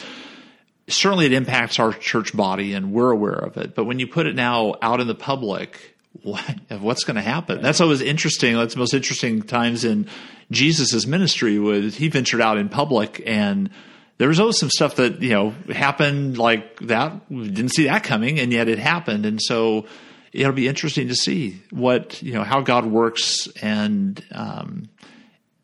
certainly 0.91 1.25
it 1.25 1.33
impacts 1.33 1.79
our 1.79 1.93
church 1.93 2.35
body 2.35 2.73
and 2.73 2.91
we're 2.91 3.11
aware 3.11 3.33
of 3.33 3.57
it. 3.57 3.75
But 3.75 3.85
when 3.85 3.99
you 3.99 4.07
put 4.07 4.27
it 4.27 4.35
now 4.35 4.75
out 4.81 4.99
in 4.99 5.07
the 5.07 5.15
public, 5.15 5.95
what, 6.23 6.43
what's 6.69 7.03
going 7.03 7.15
to 7.15 7.21
happen? 7.21 7.61
That's 7.61 7.81
always 7.81 8.01
interesting. 8.01 8.55
That's 8.55 8.73
the 8.73 8.79
most 8.79 8.93
interesting 8.93 9.41
times 9.41 9.83
in 9.83 10.07
Jesus' 10.51 11.05
ministry 11.07 11.57
was 11.59 11.95
he 11.95 12.09
ventured 12.09 12.41
out 12.41 12.57
in 12.57 12.69
public 12.69 13.21
and 13.25 13.69
there 14.17 14.27
was 14.27 14.39
always 14.39 14.59
some 14.59 14.69
stuff 14.69 14.97
that, 14.97 15.21
you 15.21 15.31
know, 15.31 15.49
happened 15.73 16.37
like 16.37 16.79
that. 16.81 17.13
We 17.31 17.49
didn't 17.49 17.73
see 17.73 17.85
that 17.85 18.03
coming 18.03 18.39
and 18.39 18.53
yet 18.53 18.67
it 18.67 18.77
happened. 18.77 19.25
And 19.25 19.41
so 19.41 19.87
it'll 20.31 20.53
be 20.53 20.67
interesting 20.67 21.07
to 21.07 21.15
see 21.15 21.61
what, 21.71 22.21
you 22.21 22.33
know, 22.33 22.43
how 22.43 22.61
God 22.61 22.85
works 22.85 23.47
and, 23.61 24.23
um, 24.31 24.89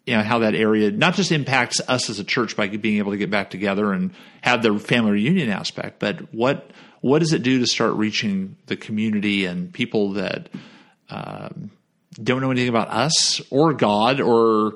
you 0.08 0.16
know 0.16 0.24
how 0.24 0.40
that 0.40 0.56
area 0.56 0.90
not 0.90 1.16
just 1.16 1.32
impacts 1.34 1.82
us 1.88 2.10
as 2.10 2.18
a 2.18 2.24
church 2.24 2.56
by 2.56 2.68
being 2.70 2.98
able 2.98 3.12
to 3.12 3.18
get 3.18 3.30
back 3.30 3.50
together 3.50 3.92
and 3.92 4.14
have 4.42 4.64
the 4.64 4.80
family 4.80 5.12
reunion 5.12 5.50
aspect, 5.50 6.00
but 6.00 6.34
what 6.34 6.72
what 7.02 7.20
does 7.20 7.34
it 7.34 7.44
do 7.44 7.60
to 7.60 7.68
start 7.68 7.94
reaching 7.94 8.56
the 8.68 8.78
community 8.78 9.46
and 9.46 9.72
people 9.72 10.14
that 10.14 10.50
um, 11.10 11.72
don't 12.24 12.42
know 12.42 12.50
anything 12.50 12.70
about 12.70 12.88
us 12.88 13.42
or 13.52 13.74
God 13.74 14.22
or 14.22 14.76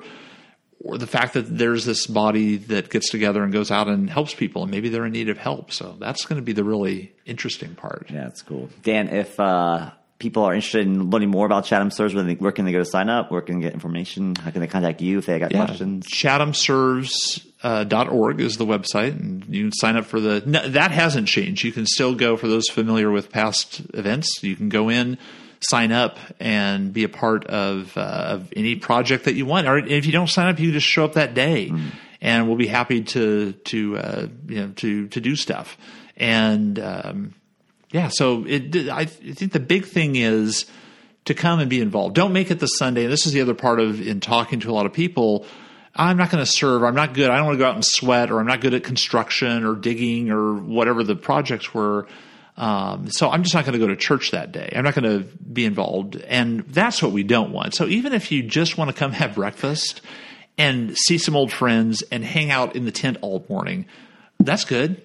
or 0.84 0.98
the 0.98 1.06
fact 1.06 1.34
that 1.34 1.42
there's 1.42 1.86
this 1.86 2.06
body 2.06 2.56
that 2.56 2.90
gets 2.90 3.08
together 3.08 3.42
and 3.42 3.52
goes 3.52 3.70
out 3.70 3.88
and 3.88 4.10
helps 4.10 4.34
people 4.34 4.62
and 4.62 4.70
maybe 4.70 4.90
they're 4.90 5.06
in 5.06 5.12
need 5.12 5.30
of 5.30 5.38
help. 5.38 5.72
So 5.72 5.96
that's 5.98 6.26
going 6.26 6.36
to 6.36 6.44
be 6.44 6.52
the 6.52 6.64
really 6.64 7.14
interesting 7.24 7.74
part. 7.74 8.10
Yeah, 8.10 8.24
that's 8.24 8.42
cool. 8.42 8.68
Dan, 8.82 9.08
if 9.08 9.38
uh, 9.40 9.92
people 10.22 10.44
are 10.44 10.54
interested 10.54 10.86
in 10.86 11.10
learning 11.10 11.30
more 11.30 11.44
about 11.44 11.64
Chatham 11.64 11.90
Serves, 11.90 12.14
where, 12.14 12.22
they, 12.22 12.34
where 12.34 12.52
can 12.52 12.64
they 12.64 12.70
go 12.70 12.78
to 12.78 12.84
sign 12.84 13.08
up? 13.10 13.32
Where 13.32 13.40
can 13.42 13.58
they 13.58 13.64
get 13.64 13.74
information? 13.74 14.36
How 14.36 14.52
can 14.52 14.60
they 14.60 14.68
contact 14.68 15.00
you 15.02 15.18
if 15.18 15.26
they 15.26 15.40
got 15.40 15.50
questions? 15.50 16.06
ChathamServes.org 16.06 18.40
is 18.40 18.56
the 18.56 18.64
website, 18.64 19.18
and 19.18 19.44
you 19.48 19.64
can 19.64 19.72
sign 19.72 19.96
up 19.96 20.04
for 20.06 20.20
the. 20.20 20.44
No, 20.46 20.68
that 20.68 20.92
hasn't 20.92 21.26
changed. 21.26 21.64
You 21.64 21.72
can 21.72 21.86
still 21.86 22.14
go 22.14 22.36
for 22.36 22.46
those 22.46 22.68
familiar 22.68 23.10
with 23.10 23.32
past 23.32 23.82
events. 23.94 24.44
You 24.44 24.54
can 24.54 24.68
go 24.68 24.88
in, 24.88 25.18
sign 25.60 25.90
up, 25.90 26.18
and 26.38 26.92
be 26.92 27.02
a 27.02 27.08
part 27.08 27.44
of, 27.46 27.98
uh, 27.98 28.00
of 28.00 28.52
any 28.54 28.76
project 28.76 29.24
that 29.24 29.34
you 29.34 29.44
want. 29.44 29.66
Or 29.66 29.76
if 29.76 30.06
you 30.06 30.12
don't 30.12 30.28
sign 30.28 30.46
up, 30.46 30.60
you 30.60 30.68
can 30.68 30.74
just 30.74 30.86
show 30.86 31.04
up 31.04 31.14
that 31.14 31.34
day, 31.34 31.72
and 32.20 32.46
we'll 32.46 32.56
be 32.56 32.68
happy 32.68 33.02
to 33.02 33.50
to 33.52 33.98
uh, 33.98 34.28
you 34.46 34.60
know 34.60 34.68
to 34.76 35.08
to 35.08 35.20
do 35.20 35.34
stuff. 35.34 35.76
And 36.16 36.78
um, 36.78 37.34
yeah, 37.92 38.08
so 38.08 38.44
it, 38.46 38.74
I 38.88 39.04
think 39.04 39.52
the 39.52 39.60
big 39.60 39.84
thing 39.84 40.16
is 40.16 40.66
to 41.26 41.34
come 41.34 41.60
and 41.60 41.68
be 41.68 41.80
involved. 41.80 42.14
Don't 42.14 42.32
make 42.32 42.50
it 42.50 42.58
the 42.58 42.66
Sunday. 42.66 43.06
This 43.06 43.26
is 43.26 43.32
the 43.32 43.42
other 43.42 43.54
part 43.54 43.80
of 43.80 44.04
in 44.06 44.20
talking 44.20 44.60
to 44.60 44.70
a 44.70 44.72
lot 44.72 44.86
of 44.86 44.92
people. 44.92 45.46
I'm 45.94 46.16
not 46.16 46.30
going 46.30 46.42
to 46.42 46.50
serve. 46.50 46.82
I'm 46.82 46.94
not 46.94 47.12
good. 47.12 47.30
I 47.30 47.36
don't 47.36 47.46
want 47.46 47.56
to 47.56 47.58
go 47.58 47.68
out 47.68 47.74
and 47.74 47.84
sweat, 47.84 48.30
or 48.30 48.40
I'm 48.40 48.46
not 48.46 48.62
good 48.62 48.72
at 48.72 48.82
construction 48.82 49.64
or 49.64 49.76
digging 49.76 50.30
or 50.30 50.54
whatever 50.54 51.04
the 51.04 51.14
projects 51.14 51.74
were. 51.74 52.08
Um, 52.56 53.10
so 53.10 53.30
I'm 53.30 53.42
just 53.42 53.54
not 53.54 53.66
going 53.66 53.74
to 53.74 53.78
go 53.78 53.86
to 53.88 53.96
church 53.96 54.30
that 54.30 54.52
day. 54.52 54.72
I'm 54.74 54.84
not 54.84 54.94
going 54.94 55.20
to 55.20 55.26
be 55.36 55.66
involved, 55.66 56.16
and 56.16 56.60
that's 56.60 57.02
what 57.02 57.12
we 57.12 57.22
don't 57.22 57.52
want. 57.52 57.74
So 57.74 57.86
even 57.86 58.14
if 58.14 58.32
you 58.32 58.42
just 58.42 58.78
want 58.78 58.90
to 58.90 58.96
come 58.96 59.12
have 59.12 59.34
breakfast 59.34 60.00
and 60.56 60.96
see 60.96 61.18
some 61.18 61.36
old 61.36 61.52
friends 61.52 62.02
and 62.10 62.24
hang 62.24 62.50
out 62.50 62.74
in 62.74 62.86
the 62.86 62.90
tent 62.90 63.18
all 63.20 63.44
morning, 63.50 63.86
that's 64.40 64.64
good 64.64 65.02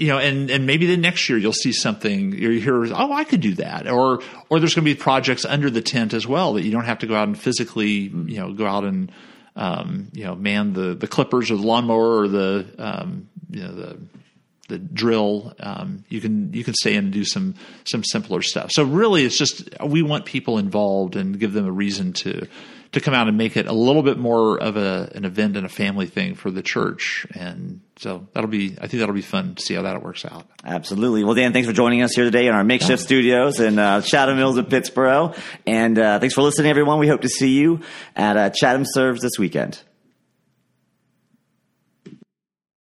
you 0.00 0.06
know, 0.06 0.16
and 0.18 0.50
and 0.50 0.64
maybe 0.64 0.86
the 0.86 0.96
next 0.96 1.28
year 1.28 1.36
you'll 1.36 1.52
see 1.52 1.72
something 1.72 2.32
you 2.32 2.52
hear, 2.52 2.86
oh, 2.86 3.12
I 3.12 3.24
could 3.24 3.42
do 3.42 3.52
that, 3.56 3.86
or 3.86 4.22
or 4.48 4.58
there's 4.58 4.74
going 4.74 4.86
to 4.86 4.90
be 4.90 4.94
projects 4.94 5.44
under 5.44 5.68
the 5.68 5.82
tent 5.82 6.14
as 6.14 6.26
well 6.26 6.54
that 6.54 6.62
you 6.62 6.70
don't 6.70 6.86
have 6.86 7.00
to 7.00 7.06
go 7.06 7.14
out 7.14 7.28
and 7.28 7.38
physically, 7.38 8.08
you 8.08 8.40
know, 8.40 8.50
go 8.54 8.66
out 8.66 8.84
and 8.84 9.12
um, 9.56 10.08
you 10.14 10.24
know 10.24 10.34
man 10.34 10.72
the 10.72 10.94
the 10.94 11.06
clippers 11.06 11.50
or 11.50 11.56
the 11.56 11.66
lawnmower 11.66 12.20
or 12.20 12.28
the 12.28 12.66
um, 12.78 13.28
you 13.50 13.62
know 13.62 13.72
the 13.72 13.98
the 14.68 14.78
drill. 14.78 15.52
Um, 15.60 16.06
you 16.08 16.22
can 16.22 16.54
you 16.54 16.64
can 16.64 16.72
stay 16.72 16.94
in 16.94 17.04
and 17.04 17.12
do 17.12 17.26
some 17.26 17.54
some 17.84 18.02
simpler 18.02 18.40
stuff. 18.40 18.70
So 18.72 18.84
really, 18.84 19.26
it's 19.26 19.36
just 19.36 19.68
we 19.84 20.00
want 20.00 20.24
people 20.24 20.56
involved 20.56 21.14
and 21.14 21.38
give 21.38 21.52
them 21.52 21.66
a 21.66 21.72
reason 21.72 22.14
to 22.14 22.48
to 22.92 23.00
come 23.00 23.14
out 23.14 23.28
and 23.28 23.38
make 23.38 23.56
it 23.56 23.66
a 23.66 23.72
little 23.72 24.02
bit 24.02 24.18
more 24.18 24.60
of 24.60 24.76
a, 24.76 25.12
an 25.14 25.24
event 25.24 25.56
and 25.56 25.64
a 25.64 25.68
family 25.68 26.06
thing 26.06 26.34
for 26.34 26.50
the 26.50 26.62
church. 26.62 27.26
And 27.34 27.80
so 27.96 28.26
that'll 28.32 28.50
be, 28.50 28.76
I 28.80 28.88
think 28.88 29.00
that'll 29.00 29.14
be 29.14 29.22
fun 29.22 29.54
to 29.54 29.62
see 29.62 29.74
how 29.74 29.82
that 29.82 30.02
works 30.02 30.24
out. 30.24 30.46
Absolutely. 30.64 31.22
Well, 31.22 31.34
Dan, 31.34 31.52
thanks 31.52 31.68
for 31.68 31.74
joining 31.74 32.02
us 32.02 32.12
here 32.14 32.24
today 32.24 32.46
in 32.46 32.54
our 32.54 32.64
makeshift 32.64 33.02
yeah. 33.02 33.06
studios 33.06 33.60
in 33.60 33.78
uh, 33.78 34.00
Chatham 34.00 34.36
Mills 34.36 34.56
of 34.56 34.66
Pittsboro. 34.66 35.38
And 35.66 35.98
uh, 35.98 36.18
thanks 36.18 36.34
for 36.34 36.42
listening, 36.42 36.70
everyone. 36.70 36.98
We 36.98 37.08
hope 37.08 37.20
to 37.20 37.28
see 37.28 37.50
you 37.50 37.80
at 38.16 38.36
uh, 38.36 38.50
Chatham 38.50 38.84
Serves 38.84 39.22
this 39.22 39.38
weekend. 39.38 39.80